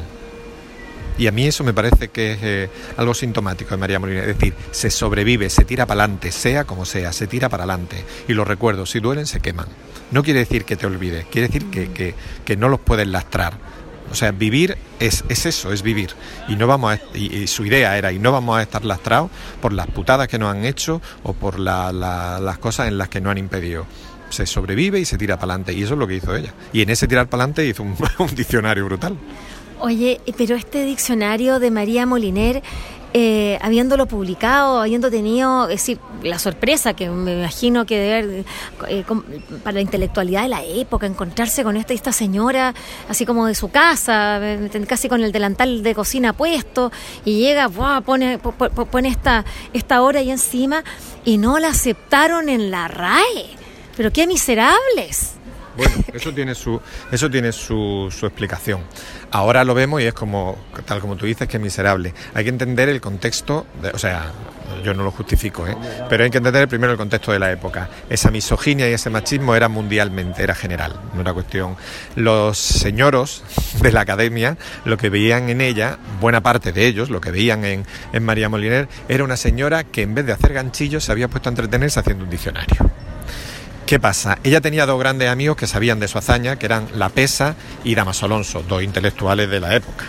Y 1.18 1.28
a 1.28 1.32
mí 1.32 1.48
eso 1.48 1.64
me 1.64 1.74
parece 1.74 2.10
que 2.10 2.34
es 2.34 2.40
eh, 2.44 2.70
algo 2.96 3.14
sintomático 3.14 3.72
de 3.72 3.78
María 3.78 3.98
Molina. 3.98 4.22
Es 4.22 4.28
decir, 4.28 4.54
se 4.72 4.92
sobrevive, 4.92 5.50
se 5.50 5.66
tira 5.66 5.86
para 5.86 6.04
adelante, 6.04 6.32
sea 6.32 6.66
como 6.66 6.86
sea, 6.86 7.12
se 7.12 7.26
tira 7.26 7.50
para 7.50 7.64
adelante. 7.64 8.04
Y 8.28 8.34
los 8.34 8.48
recuerdos, 8.48 8.92
si 8.92 9.00
duelen, 9.00 9.26
se 9.26 9.40
queman. 9.40 9.68
No 10.12 10.24
quiere 10.24 10.40
decir 10.40 10.66
que 10.66 10.76
te 10.76 10.86
olvides, 10.86 11.26
quiere 11.26 11.48
decir 11.48 11.70
que, 11.70 11.92
que, 11.92 12.16
que 12.46 12.58
no 12.58 12.70
los 12.70 12.80
puedes 12.80 13.08
lastrar. 13.08 13.58
O 14.12 14.16
sea, 14.16 14.32
vivir 14.32 14.78
es, 15.00 15.24
es, 15.28 15.46
eso, 15.46 15.74
es 15.74 15.82
vivir. 15.82 16.12
Y 16.48 16.56
no 16.56 16.66
vamos 16.68 16.94
a, 16.94 17.18
y, 17.18 17.48
su 17.48 17.66
idea 17.66 17.98
era, 17.98 18.12
y 18.12 18.20
no 18.20 18.32
vamos 18.32 18.58
a 18.58 18.62
estar 18.62 18.86
lastrados 18.86 19.30
por 19.62 19.74
las 19.74 19.88
putadas 19.88 20.28
que 20.28 20.40
nos 20.40 20.54
han 20.56 20.64
hecho 20.64 21.02
o 21.24 21.34
por 21.34 21.60
la, 21.60 21.92
la, 21.92 22.40
las 22.40 22.58
cosas 22.58 22.88
en 22.88 22.98
las 22.98 23.10
que 23.10 23.20
nos 23.20 23.32
han 23.32 23.38
impedido. 23.38 23.86
Se 24.30 24.46
sobrevive 24.46 25.00
y 25.00 25.06
se 25.06 25.18
tira 25.18 25.36
para 25.36 25.54
adelante. 25.54 25.74
Y 25.74 25.84
eso 25.84 25.94
es 25.94 26.00
lo 26.00 26.08
que 26.08 26.16
hizo 26.16 26.36
ella. 26.36 26.54
Y 26.74 26.82
en 26.82 26.90
ese 26.90 27.08
tirar 27.08 27.28
para 27.28 27.44
adelante 27.44 27.66
hizo 27.66 27.84
un 27.84 27.96
diccionario 28.36 28.86
brutal. 28.86 29.18
Oye, 29.80 30.20
pero 30.38 30.56
este 30.56 30.84
diccionario 30.86 31.60
de 31.60 31.70
María 31.70 32.06
Moliner, 32.08 32.64
eh, 33.20 33.58
habiéndolo 33.64 34.06
publicado, 34.06 34.80
habiendo 34.80 35.10
tenido, 35.10 35.64
es 35.64 35.78
decir, 35.82 35.98
la 36.22 36.38
sorpresa 36.38 36.94
que 36.94 37.10
me 37.10 37.40
imagino 37.40 37.84
que 37.88 37.98
debe 37.98 38.46
eh, 38.90 39.04
para 39.64 39.74
la 39.74 39.82
intelectualidad 39.82 40.44
de 40.44 40.50
la 40.50 40.64
época, 40.64 41.08
encontrarse 41.08 41.64
con 41.64 41.78
esta, 41.78 41.96
esta 41.96 42.12
señora, 42.12 42.76
así 43.10 43.26
como 43.26 43.48
de 43.48 43.56
su 43.56 43.70
casa, 43.70 44.40
casi 44.88 45.10
con 45.10 45.24
el 45.24 45.32
delantal 45.32 45.82
de 45.82 45.96
cocina 45.96 46.34
puesto, 46.34 46.92
y 47.26 47.40
llega, 47.40 47.66
¡buah! 47.70 48.02
pone, 48.02 48.38
pone 48.38 49.10
esta, 49.10 49.46
esta 49.74 50.04
hora 50.04 50.20
ahí 50.20 50.30
encima, 50.30 50.84
y 51.26 51.40
no 51.40 51.58
la 51.58 51.70
aceptaron 51.70 52.50
en 52.50 52.70
la 52.70 52.88
RAE. 52.88 53.48
Pero 53.96 54.14
qué 54.14 54.28
miserables. 54.28 55.37
Bueno, 55.78 55.94
eso 56.14 56.34
tiene 56.34 56.56
su, 56.56 56.82
eso 57.12 57.30
tiene 57.30 57.52
su, 57.52 58.12
su, 58.12 58.26
explicación. 58.26 58.82
Ahora 59.32 59.64
lo 59.64 59.74
vemos 59.74 60.02
y 60.02 60.06
es 60.06 60.14
como, 60.14 60.58
tal 60.86 61.00
como 61.00 61.16
tú 61.16 61.26
dices, 61.26 61.48
que 61.48 61.58
es 61.58 61.64
miserable. 61.64 62.14
Hay 62.34 62.44
que 62.44 62.50
entender 62.50 62.90
el 62.90 63.00
contexto, 63.00 63.68
o 63.94 63.98
sea, 64.00 64.32
yo 64.84 64.94
no 64.94 65.04
lo 65.04 65.12
justifico, 65.12 65.68
¿eh? 65.68 65.76
pero 66.10 66.24
hay 66.24 66.30
que 66.30 66.38
entender 66.38 66.68
primero 66.68 66.92
el 66.92 66.98
contexto 66.98 67.32
de 67.32 67.40
la 67.40 67.52
época. 67.52 67.90
Esa 68.10 68.32
misoginia 68.32 68.90
y 68.90 68.94
ese 68.94 69.10
machismo 69.10 69.56
era 69.56 69.70
mundialmente, 69.70 70.44
era 70.44 70.56
general, 70.56 71.00
no 71.14 71.22
era 71.22 71.34
cuestión. 71.34 71.76
Los 72.16 72.58
señoros 72.58 73.44
de 73.82 73.92
la 73.92 74.02
academia, 74.02 74.58
lo 74.86 74.98
que 74.98 75.10
veían 75.10 75.50
en 75.50 75.62
ella, 75.62 75.98
buena 76.20 76.42
parte 76.42 76.72
de 76.72 76.88
ellos, 76.88 77.10
lo 77.10 77.22
que 77.22 77.32
veían 77.32 77.66
en, 77.66 77.86
en 78.14 78.24
María 78.24 78.50
Moliner, 78.50 78.88
era 79.08 79.24
una 79.24 79.38
señora 79.38 79.84
que 79.84 80.02
en 80.02 80.16
vez 80.16 80.26
de 80.26 80.34
hacer 80.34 80.54
ganchillos 80.54 81.04
se 81.04 81.12
había 81.12 81.28
puesto 81.28 81.50
a 81.50 81.52
entretenerse 81.52 82.00
haciendo 82.00 82.24
un 82.24 82.30
diccionario. 82.30 82.92
¿Qué 83.88 84.02
pasa? 84.02 84.38
Ella 84.44 84.60
tenía 84.60 84.86
dos 84.86 85.00
grandes 85.00 85.30
amigos 85.30 85.56
que 85.56 85.66
sabían 85.66 86.02
de 86.02 86.10
su 86.10 86.18
hazaña, 86.18 86.58
que 86.58 86.66
eran 86.66 86.90
La 86.96 87.08
Pesa 87.08 87.56
y 87.86 87.96
Damaso 87.96 88.26
Alonso, 88.26 88.62
dos 88.68 88.84
intelectuales 88.84 89.50
de 89.50 89.62
la 89.62 89.74
época. 89.74 90.04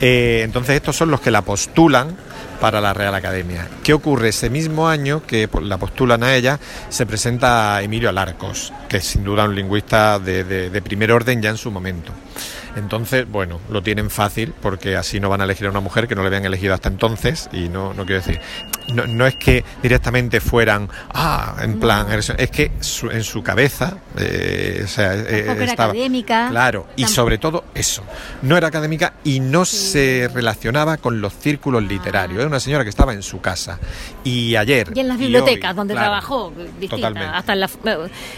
Eh, 0.00 0.40
entonces 0.42 0.74
estos 0.74 0.96
son 0.96 1.12
los 1.12 1.20
que 1.20 1.30
la 1.30 1.42
postulan 1.42 2.16
para 2.60 2.80
la 2.80 2.92
Real 2.92 3.14
Academia. 3.14 3.68
¿Qué 3.84 3.92
ocurre? 3.92 4.30
Ese 4.30 4.50
mismo 4.50 4.88
año 4.88 5.22
que 5.24 5.48
la 5.62 5.78
postulan 5.78 6.24
a 6.24 6.34
ella, 6.34 6.58
se 6.88 7.06
presenta 7.06 7.80
Emilio 7.80 8.08
Alarcos, 8.08 8.72
que 8.88 8.96
es 8.96 9.04
sin 9.04 9.22
duda 9.22 9.44
un 9.44 9.54
lingüista 9.54 10.18
de, 10.18 10.82
primer 10.82 11.12
orden 11.12 11.40
ya 11.40 11.50
en 11.50 11.58
su 11.58 11.70
momento. 11.70 12.10
Entonces, 12.76 13.26
bueno, 13.28 13.60
lo 13.70 13.82
tienen 13.82 14.10
fácil 14.10 14.52
porque 14.60 14.96
así 14.96 15.20
no 15.20 15.28
van 15.28 15.40
a 15.40 15.44
elegir 15.44 15.66
a 15.66 15.70
una 15.70 15.80
mujer 15.80 16.08
que 16.08 16.14
no 16.14 16.22
le 16.22 16.28
habían 16.28 16.44
elegido 16.44 16.74
hasta 16.74 16.88
entonces 16.88 17.48
y 17.52 17.68
no, 17.68 17.94
no 17.94 18.04
quiero 18.04 18.22
decir, 18.22 18.40
no, 18.92 19.06
no 19.06 19.26
es 19.26 19.36
que 19.36 19.64
directamente 19.82 20.40
fueran, 20.40 20.88
ah, 21.12 21.56
en 21.62 21.78
plan, 21.80 22.06
es 22.12 22.50
que 22.50 22.72
su, 22.80 23.10
en 23.10 23.24
su 23.24 23.42
cabeza, 23.42 23.98
eh, 24.18 24.82
o 24.84 24.88
sea, 24.88 25.14
eh, 25.14 25.56
estaba, 25.60 25.92
académica. 25.92 26.48
Claro, 26.50 26.86
y 26.96 27.04
sobre 27.06 27.38
todo 27.38 27.64
eso, 27.74 28.02
no 28.42 28.56
era 28.56 28.68
académica 28.68 29.14
y 29.24 29.40
no 29.40 29.64
sí. 29.64 29.76
se 29.76 30.30
relacionaba 30.32 30.96
con 30.98 31.20
los 31.20 31.34
círculos 31.34 31.82
literarios, 31.82 32.38
era 32.38 32.48
una 32.48 32.60
señora 32.60 32.84
que 32.84 32.90
estaba 32.90 33.12
en 33.12 33.22
su 33.22 33.40
casa 33.40 33.78
y 34.24 34.56
ayer... 34.56 34.92
Y 34.94 35.00
en 35.00 35.08
las 35.08 35.18
bibliotecas 35.18 35.70
hoy, 35.72 35.76
donde 35.76 35.94
claro, 35.94 36.08
trabajó, 36.08 36.52
distinta, 36.78 37.36
hasta 37.36 37.52
en 37.52 37.60
la, 37.60 37.70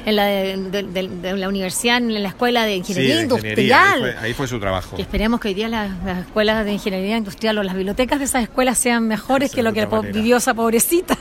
en 0.07 0.17
la 0.17 0.25
de, 0.25 0.57
de, 0.57 0.83
de, 0.83 1.09
de, 1.09 1.37
la 1.37 1.49
universidad, 1.49 1.99
en 1.99 2.23
la 2.23 2.29
escuela 2.29 2.65
de 2.65 2.77
ingeniería 2.77 3.17
sí, 3.17 3.23
industrial. 3.23 3.51
Ingeniería, 3.51 3.88
ahí 4.21 4.35
fue 4.35 4.47
su 4.47 4.59
trabajo. 4.59 4.97
Que 4.97 5.03
esperemos 5.03 5.41
que 5.41 5.49
hoy 5.49 5.55
día 5.55 5.69
las, 5.69 5.91
las, 6.05 6.19
escuelas 6.19 6.65
de 6.65 6.73
ingeniería 6.73 7.17
industrial 7.17 7.59
o 7.59 7.63
las 7.63 7.75
bibliotecas 7.75 8.19
de 8.19 8.25
esas 8.25 8.43
escuelas 8.43 8.79
sean 8.79 9.07
mejores 9.07 9.53
que 9.53 9.63
lo 9.63 9.73
que 9.73 9.87
manera. 9.87 10.13
vivió 10.13 10.37
esa 10.39 10.55
pobrecita. 10.55 11.17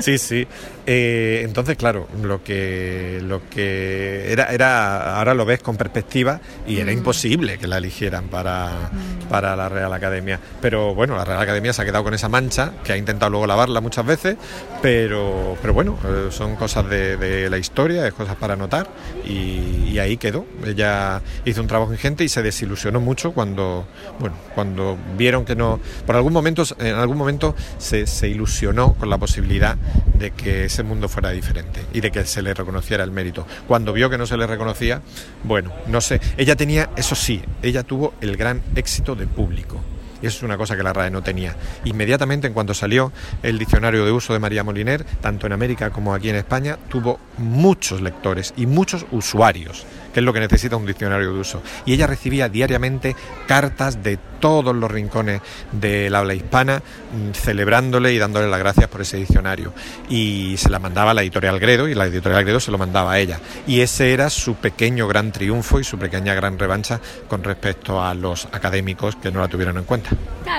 Sí, 0.00 0.18
sí. 0.18 0.46
Eh, 0.86 1.42
entonces, 1.44 1.76
claro, 1.76 2.08
lo 2.22 2.42
que 2.42 3.20
lo 3.22 3.48
que 3.50 4.32
era, 4.32 4.44
era 4.44 5.18
ahora 5.18 5.34
lo 5.34 5.44
ves 5.44 5.60
con 5.60 5.76
perspectiva 5.76 6.40
y 6.66 6.76
mm. 6.76 6.80
era 6.80 6.92
imposible 6.92 7.58
que 7.58 7.66
la 7.66 7.78
eligieran 7.78 8.28
para, 8.28 8.90
mm. 8.90 9.28
para 9.28 9.54
la 9.54 9.68
Real 9.68 9.92
Academia. 9.92 10.40
Pero 10.60 10.94
bueno, 10.94 11.16
la 11.16 11.24
Real 11.24 11.40
Academia 11.40 11.72
se 11.72 11.82
ha 11.82 11.84
quedado 11.84 12.04
con 12.04 12.14
esa 12.14 12.28
mancha, 12.28 12.72
que 12.84 12.92
ha 12.92 12.96
intentado 12.96 13.30
luego 13.30 13.46
lavarla 13.46 13.80
muchas 13.80 14.06
veces, 14.06 14.36
pero, 14.80 15.56
pero 15.60 15.74
bueno, 15.74 15.98
eh, 16.04 16.28
son 16.30 16.56
cosas 16.56 16.88
de, 16.88 17.16
de, 17.16 17.50
la 17.50 17.58
historia, 17.58 18.06
es 18.06 18.14
cosas 18.14 18.36
para 18.36 18.54
anotar 18.54 18.88
y, 19.26 19.90
y 19.90 19.98
ahí 19.98 20.16
quedó. 20.16 20.46
Ella 20.64 21.20
hizo 21.44 21.60
un 21.60 21.66
trabajo 21.66 21.92
ingente 21.98 22.22
y 22.22 22.28
se 22.28 22.42
desilusionó 22.42 23.00
mucho 23.00 23.32
cuando, 23.32 23.86
bueno, 24.20 24.36
cuando 24.54 24.96
vieron 25.16 25.44
que 25.44 25.56
no, 25.56 25.80
por 26.06 26.14
algún 26.14 26.32
momento, 26.32 26.62
en 26.78 26.94
algún 26.94 27.18
momento 27.18 27.56
se, 27.78 28.06
se, 28.06 28.28
ilusionó 28.28 28.94
con 28.94 29.10
la 29.10 29.18
posibilidad 29.18 29.76
de 30.14 30.30
que 30.30 30.66
ese 30.66 30.84
mundo 30.84 31.08
fuera 31.08 31.30
diferente 31.30 31.84
y 31.92 32.00
de 32.00 32.12
que 32.12 32.24
se 32.24 32.40
le 32.40 32.54
reconociera 32.54 33.02
el 33.02 33.10
mérito. 33.10 33.46
Cuando 33.66 33.92
vio 33.92 34.08
que 34.08 34.16
no 34.16 34.26
se 34.26 34.36
le 34.36 34.46
reconocía, 34.46 35.02
bueno, 35.42 35.72
no 35.88 36.00
sé, 36.00 36.20
ella 36.36 36.54
tenía, 36.54 36.90
eso 36.96 37.16
sí, 37.16 37.42
ella 37.62 37.82
tuvo 37.82 38.14
el 38.20 38.36
gran 38.36 38.62
éxito 38.76 39.16
de 39.16 39.26
público. 39.26 39.80
Y 40.20 40.26
eso 40.26 40.38
es 40.38 40.42
una 40.42 40.56
cosa 40.56 40.76
que 40.76 40.82
la 40.82 40.92
RAE 40.92 41.10
no 41.10 41.22
tenía. 41.22 41.54
Inmediatamente, 41.84 42.48
en 42.48 42.52
cuanto 42.52 42.74
salió 42.74 43.12
el 43.42 43.58
diccionario 43.58 44.04
de 44.04 44.10
uso 44.12 44.32
de 44.32 44.40
María 44.40 44.64
Moliner, 44.64 45.04
tanto 45.04 45.46
en 45.46 45.52
América 45.52 45.90
como 45.90 46.12
aquí 46.12 46.28
en 46.28 46.36
España, 46.36 46.76
tuvo 46.88 47.20
muchos 47.38 48.00
lectores 48.00 48.52
y 48.56 48.66
muchos 48.66 49.06
usuarios 49.12 49.86
que 50.12 50.20
es 50.20 50.24
lo 50.24 50.32
que 50.32 50.40
necesita 50.40 50.76
un 50.76 50.86
diccionario 50.86 51.32
de 51.32 51.40
uso. 51.40 51.62
Y 51.86 51.94
ella 51.94 52.06
recibía 52.06 52.48
diariamente 52.48 53.14
cartas 53.46 54.02
de 54.02 54.18
todos 54.40 54.74
los 54.74 54.90
rincones 54.90 55.40
del 55.72 56.14
habla 56.14 56.34
hispana 56.34 56.78
mm, 56.78 57.32
celebrándole 57.32 58.12
y 58.12 58.18
dándole 58.18 58.48
las 58.48 58.58
gracias 58.58 58.88
por 58.88 59.00
ese 59.00 59.16
diccionario. 59.16 59.72
Y 60.08 60.56
se 60.58 60.70
la 60.70 60.78
mandaba 60.78 61.10
a 61.10 61.14
la 61.14 61.22
editorial 61.22 61.58
Gredo 61.58 61.88
y 61.88 61.94
la 61.94 62.06
editorial 62.06 62.44
Gredo 62.44 62.60
se 62.60 62.70
lo 62.70 62.78
mandaba 62.78 63.12
a 63.12 63.18
ella. 63.18 63.40
Y 63.66 63.80
ese 63.80 64.12
era 64.12 64.30
su 64.30 64.54
pequeño 64.54 65.08
gran 65.08 65.32
triunfo 65.32 65.80
y 65.80 65.84
su 65.84 65.98
pequeña 65.98 66.34
gran 66.34 66.58
revancha 66.58 67.00
con 67.28 67.42
respecto 67.44 68.02
a 68.02 68.14
los 68.14 68.46
académicos 68.52 69.16
que 69.16 69.30
no 69.30 69.40
la 69.40 69.48
tuvieron 69.48 69.76
en 69.76 69.84
cuenta. 69.84 70.10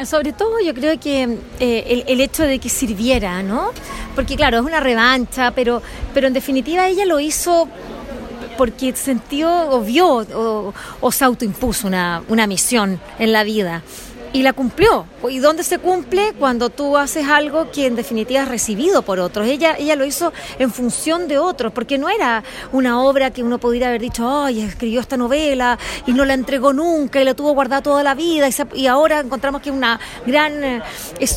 sobre 0.06 0.34
todo 0.34 0.60
yo 0.60 0.74
creo 0.74 1.00
que 1.00 1.38
eh, 1.60 2.04
el, 2.08 2.22
hecho 2.22 2.44
de 2.44 2.60
que 2.60 2.70
sirviera, 2.70 3.42
¿no? 3.44 3.72
Porque 4.16 4.36
claro, 4.36 4.58
es 4.60 4.64
una 4.64 4.80
revancha, 4.80 5.52
pero, 5.52 5.82
pero 6.14 6.28
en 6.28 6.34
definitiva 6.34 6.88
ella 6.88 7.06
lo 7.06 7.20
hizo 7.20 7.68
porque 8.60 8.94
sintió 8.94 9.50
o 9.70 9.80
vio 9.80 10.18
o, 11.00 11.12
se 11.14 11.24
autoimpuso 11.24 11.88
una, 11.88 12.24
una 12.28 12.46
misión 12.46 13.00
en 13.18 13.32
la 13.32 13.46
vida 13.46 13.84
y 14.34 14.44
la 14.44 14.52
cumplió. 14.52 15.06
¿Y 15.30 15.40
dónde 15.40 15.64
se 15.64 15.80
cumple? 15.80 16.34
Cuando 16.38 16.70
tú 16.70 16.98
haces 16.98 17.30
algo 17.30 17.72
que 17.72 17.88
en 17.88 17.96
definitiva 17.96 18.42
es 18.42 18.50
recibido 18.50 19.02
por 19.02 19.22
otros. 19.22 19.48
Ella, 19.48 19.78
ella 19.80 19.96
lo 19.96 20.04
hizo 20.04 20.34
en 20.60 20.72
función 20.72 21.30
de 21.30 21.38
otros, 21.38 21.72
porque 21.72 21.98
no 21.98 22.10
era 22.10 22.44
una 22.74 23.02
obra 23.02 23.32
que 23.32 23.44
uno 23.44 23.60
pudiera 23.60 23.88
haber 23.88 24.02
dicho, 24.02 24.30
ay, 24.30 24.60
escribió 24.60 25.00
esta 25.00 25.16
novela 25.16 25.80
y 26.06 26.12
no 26.12 26.26
la 26.26 26.34
entregó 26.34 26.74
nunca 26.74 27.22
y 27.22 27.24
la 27.24 27.34
tuvo 27.34 27.54
guardada 27.54 27.82
toda 27.82 28.04
la 28.04 28.14
vida 28.14 28.50
y, 28.74 28.88
ahora 28.88 29.22
encontramos 29.22 29.62
que 29.62 29.70
es 29.70 29.76
una 29.76 30.02
gran, 30.26 30.64
eh, 30.66 30.82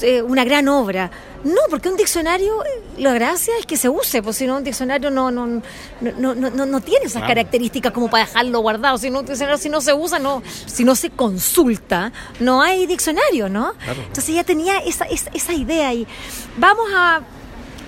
eh, 0.02 0.22
una 0.22 0.42
gran 0.44 0.66
obra. 0.66 1.08
No, 1.44 1.60
porque 1.70 1.88
un 1.88 1.96
diccionario, 1.96 2.62
la 2.98 3.12
gracia 3.12 3.54
es 3.58 3.66
que 3.66 3.76
se 3.76 3.88
use, 3.88 4.22
pues 4.22 4.36
si 4.36 4.46
no, 4.46 4.56
un 4.58 4.64
diccionario 4.64 5.10
no, 5.10 5.30
no, 5.30 5.46
no, 5.46 6.34
no, 6.34 6.50
no, 6.50 6.80
tiene 6.80 7.06
esas 7.06 7.22
características 7.24 7.92
como 7.92 8.08
para 8.08 8.26
dejarlo 8.26 8.60
guardado. 8.60 8.98
Si 8.98 9.10
no, 9.10 9.20
un 9.20 9.26
diccionario, 9.26 9.58
si 9.58 9.68
no 9.68 9.80
se 9.80 9.92
usa, 9.92 10.18
no, 10.18 10.42
si 10.66 10.84
no 10.84 10.94
se 10.94 11.10
consulta, 11.10 12.12
no 12.38 12.62
hay 12.62 12.86
diccionario, 12.86 13.48
¿no? 13.48 13.74
Entonces 13.88 14.28
ella 14.30 14.44
tenía 14.44 14.78
esa, 14.78 15.04
esa, 15.06 15.52
idea 15.52 15.92
y 15.92 16.06
vamos 16.56 16.86
a, 16.94 17.20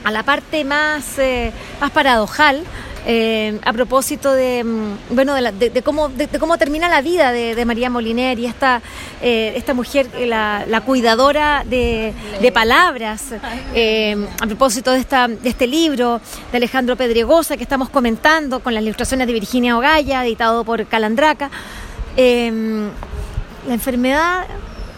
a 0.05 0.11
la 0.11 0.23
parte 0.23 0.64
más, 0.64 1.19
eh, 1.19 1.51
más 1.81 1.90
paradojal 1.90 2.62
eh, 3.07 3.59
a 3.64 3.73
propósito 3.75 4.33
de, 4.33 4.64
mm, 4.64 5.14
bueno, 5.14 5.35
de, 5.35 5.83
cómo, 5.83 6.09
de, 6.09 6.27
cómo 6.38 6.57
termina 6.57 6.88
la 6.88 7.03
vida 7.03 7.33
de, 7.33 7.64
María 7.67 7.90
Moliner 7.90 8.38
y 8.38 8.47
esta, 8.47 8.81
eh, 9.21 9.53
esta 9.57 9.75
mujer, 9.75 10.09
la, 10.27 10.83
cuidadora 10.87 11.64
de, 11.67 12.14
palabras, 12.53 13.33
a 13.33 14.47
propósito 14.47 14.93
de, 14.93 15.01
esta, 15.01 15.29
de 15.29 15.49
este 15.49 15.67
libro 15.67 16.21
de 16.51 16.57
Alejandro 16.57 16.97
Pedregosa 16.97 17.57
que 17.57 17.62
estamos 17.62 17.90
comentando 17.90 18.61
con 18.61 18.73
las 18.73 18.83
ilustraciones 18.83 19.27
de 19.27 19.33
Virginia 19.35 19.77
Ogaya, 19.77 20.25
editado 20.25 20.64
por 20.64 20.87
Calandraca. 20.87 21.51
la 22.17 23.75
enfermedad 23.75 24.47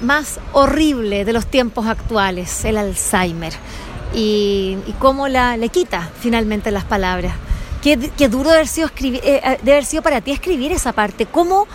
más 0.01 0.39
horrible 0.53 1.25
de 1.25 1.33
los 1.33 1.47
tiempos 1.47 1.87
actuales, 1.87 2.65
el 2.65 2.77
Alzheimer, 2.77 3.53
y, 4.17 4.79
cómo 4.99 5.29
la, 5.29 5.57
le 5.57 5.69
quita 5.69 6.11
finalmente 6.19 6.71
las 6.71 6.85
palabras. 6.85 7.35
Qué, 7.83 7.97
duro 8.29 8.53
eh, 8.53 8.65
eh, 8.83 9.59
de 9.63 9.73
haber 9.73 9.85
sido 9.85 10.03
para 10.03 10.21
ti 10.21 10.33
escribir 10.33 10.73
esa 10.73 10.93
parte. 10.93 11.27
¿Cómo, 11.27 11.69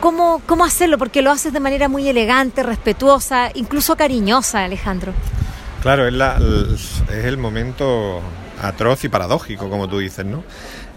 cómo, 0.00 0.42
cómo 0.46 0.64
hacerlo? 0.64 0.98
Porque 0.98 1.22
lo 1.22 1.30
haces 1.30 1.52
de 1.52 1.60
manera 1.60 1.88
muy 1.88 2.08
elegante, 2.08 2.64
respetuosa, 2.64 3.50
incluso 3.54 3.94
cariñosa, 3.94 4.64
Alejandro. 4.64 5.12
Claro, 5.80 6.08
es, 6.08 6.14
la, 6.14 6.40
es 7.08 7.24
el 7.24 7.36
momento 7.36 8.20
atroz 8.60 9.04
y 9.04 9.08
paradójico, 9.08 9.68
como 9.68 9.88
tú 9.88 9.98
dices, 9.98 10.24
¿no? 10.24 10.42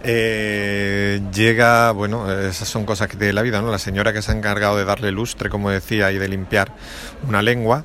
Eh, 0.03 1.21
llega, 1.33 1.91
bueno, 1.91 2.31
esas 2.31 2.67
son 2.67 2.85
cosas 2.85 3.09
que 3.09 3.17
tiene 3.17 3.33
la 3.33 3.41
vida, 3.41 3.61
¿no? 3.61 3.69
La 3.69 3.79
señora 3.79 4.13
que 4.13 4.21
se 4.21 4.31
ha 4.31 4.35
encargado 4.35 4.77
de 4.77 4.85
darle 4.85 5.11
lustre, 5.11 5.49
como 5.49 5.69
decía, 5.69 6.11
y 6.11 6.17
de 6.17 6.29
limpiar 6.29 6.71
una 7.27 7.41
lengua, 7.41 7.83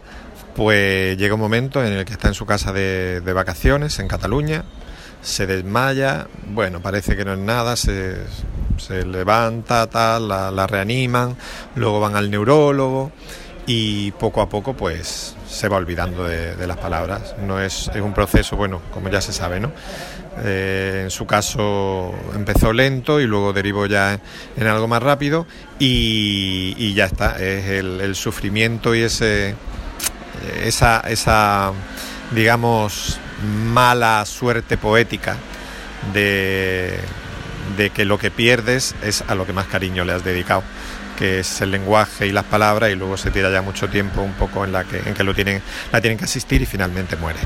pues 0.54 1.16
llega 1.16 1.34
un 1.34 1.40
momento 1.40 1.84
en 1.84 1.92
el 1.92 2.04
que 2.04 2.12
está 2.12 2.28
en 2.28 2.34
su 2.34 2.46
casa 2.46 2.72
de 2.72 3.32
vacaciones 3.32 3.98
en 3.98 4.08
Cataluña, 4.08 4.64
se 5.22 5.46
desmaya, 5.46 6.26
bueno, 6.48 6.82
parece 6.82 7.16
que 7.16 7.24
no 7.24 7.32
es 7.32 7.38
nada, 7.38 7.76
se, 7.76 8.16
levanta, 9.06 9.86
tal, 9.86 10.28
la, 10.28 10.66
reaniman, 10.66 11.36
luego 11.76 12.00
van 12.00 12.16
al 12.16 12.30
neurólogo 12.30 13.12
y 13.64 14.10
poco 14.12 14.40
a 14.40 14.48
poco 14.48 14.74
pues 14.74 15.36
se 15.48 15.68
va 15.68 15.76
olvidando 15.76 16.24
de, 16.24 16.66
las 16.66 16.76
palabras. 16.76 17.36
No 17.46 17.60
es, 17.60 17.88
es, 17.94 18.02
un 18.02 18.12
proceso, 18.12 18.56
bueno, 18.56 18.82
como 18.92 19.08
ya 19.08 19.20
se 19.20 19.32
sabe, 19.32 19.60
¿no? 19.60 19.70
Eh, 20.44 21.02
en 21.04 21.10
su 21.10 21.26
caso 21.26 22.12
empezó 22.34 22.72
lento 22.72 23.20
y 23.20 23.26
luego 23.26 23.52
derivó 23.52 23.84
ya 23.84 24.18
en 24.56 24.66
algo 24.66 24.88
más 24.88 25.02
rápido 25.02 25.46
y, 25.78 26.94
ya 26.94 27.04
está, 27.04 27.36
es 27.38 27.66
el, 27.66 28.14
sufrimiento 28.14 28.94
y 28.94 29.02
ese, 29.02 29.54
esa, 30.64 31.00
esa 31.00 31.72
digamos, 32.30 33.18
mala 33.42 34.24
suerte 34.26 34.76
poética 34.76 35.36
de, 36.12 36.98
de 37.76 37.90
que 37.90 38.04
lo 38.04 38.18
que 38.18 38.30
pierdes 38.30 38.94
es 39.02 39.24
a 39.28 39.34
lo 39.34 39.46
que 39.46 39.52
más 39.52 39.66
cariño 39.66 40.04
le 40.04 40.12
has 40.12 40.24
dedicado 40.24 40.62
que 41.18 41.40
es 41.40 41.60
el 41.60 41.70
lenguaje 41.70 42.26
y 42.26 42.32
las 42.32 42.44
palabras 42.44 42.90
y 42.90 42.96
luego 42.96 43.16
se 43.16 43.30
tira 43.30 43.50
ya 43.50 43.62
mucho 43.62 43.88
tiempo 43.88 44.22
un 44.22 44.32
poco 44.32 44.64
en 44.64 44.72
la 44.72 44.84
que 44.84 44.98
en 44.98 45.14
que 45.14 45.22
lo 45.22 45.34
tienen 45.34 45.62
la 45.92 46.00
tienen 46.00 46.18
que 46.18 46.24
asistir 46.24 46.62
y 46.62 46.66
finalmente 46.66 47.16
muere. 47.16 47.38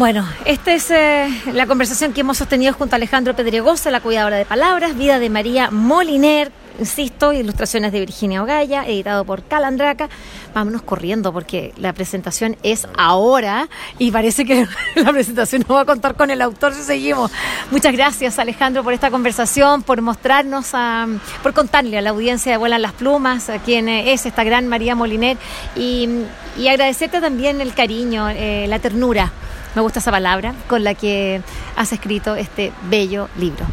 Bueno, 0.00 0.26
esta 0.46 0.72
es 0.72 0.90
eh, 0.90 1.28
la 1.52 1.66
conversación 1.66 2.14
que 2.14 2.22
hemos 2.22 2.38
sostenido 2.38 2.72
junto 2.72 2.94
a 2.94 2.96
Alejandro 2.96 3.36
Pedregosa, 3.36 3.90
la 3.90 4.00
cuidadora 4.00 4.38
de 4.38 4.46
palabras, 4.46 4.96
vida 4.96 5.18
de 5.18 5.28
María 5.28 5.70
Moliner, 5.70 6.50
insisto, 6.78 7.34
ilustraciones 7.34 7.92
de 7.92 8.00
Virginia 8.00 8.42
Ogaya, 8.42 8.86
editado 8.86 9.26
por 9.26 9.44
Calandraca. 9.44 10.08
Vámonos 10.54 10.80
corriendo 10.80 11.34
porque 11.34 11.74
la 11.76 11.92
presentación 11.92 12.56
es 12.62 12.88
ahora 12.96 13.68
y 13.98 14.10
parece 14.10 14.46
que 14.46 14.66
la 14.94 15.12
presentación 15.12 15.66
no 15.68 15.74
va 15.74 15.82
a 15.82 15.84
contar 15.84 16.14
con 16.14 16.30
el 16.30 16.40
autor 16.40 16.72
si 16.72 16.82
seguimos. 16.82 17.30
Muchas 17.70 17.92
gracias 17.92 18.38
Alejandro 18.38 18.82
por 18.82 18.94
esta 18.94 19.10
conversación, 19.10 19.82
por 19.82 20.00
mostrarnos, 20.00 20.70
a, 20.72 21.08
por 21.42 21.52
contarle 21.52 21.98
a 21.98 22.00
la 22.00 22.08
audiencia 22.08 22.52
de 22.52 22.56
Vuelan 22.56 22.80
las 22.80 22.92
Plumas, 22.92 23.50
a 23.50 23.58
quién 23.58 23.86
es 23.86 24.24
esta 24.24 24.44
gran 24.44 24.66
María 24.66 24.94
Moliner 24.94 25.36
y, 25.76 26.08
agradecerte 26.66 27.20
también 27.20 27.60
el 27.60 27.74
cariño, 27.74 28.30
eh, 28.30 28.64
la 28.66 28.78
ternura, 28.78 29.30
me 29.74 29.82
gusta 29.82 29.98
esa 29.98 30.10
palabra, 30.10 30.54
con 30.68 30.84
la 30.84 30.94
que 30.94 31.42
has 31.76 31.92
escrito 31.92 32.36
este 32.36 32.72
bello 32.88 33.28
libro. 33.36 33.64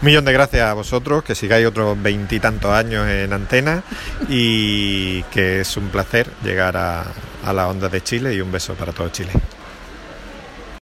Un 0.00 0.06
millón 0.06 0.24
de 0.24 0.32
gracias 0.32 0.62
a 0.62 0.74
vosotros, 0.74 1.22
que 1.22 1.34
sigáis 1.34 1.66
otros 1.66 2.00
veintitantos 2.00 2.72
años 2.72 3.08
en 3.08 3.32
antena 3.32 3.82
y 4.28 5.22
que 5.24 5.60
es 5.60 5.76
un 5.76 5.88
placer 5.88 6.28
llegar 6.42 6.76
a, 6.76 7.04
a 7.44 7.52
la 7.52 7.68
onda 7.68 7.88
de 7.88 8.02
Chile 8.02 8.34
y 8.34 8.40
un 8.40 8.50
beso 8.50 8.74
para 8.74 8.92
todo 8.92 9.08
Chile. 9.10 9.32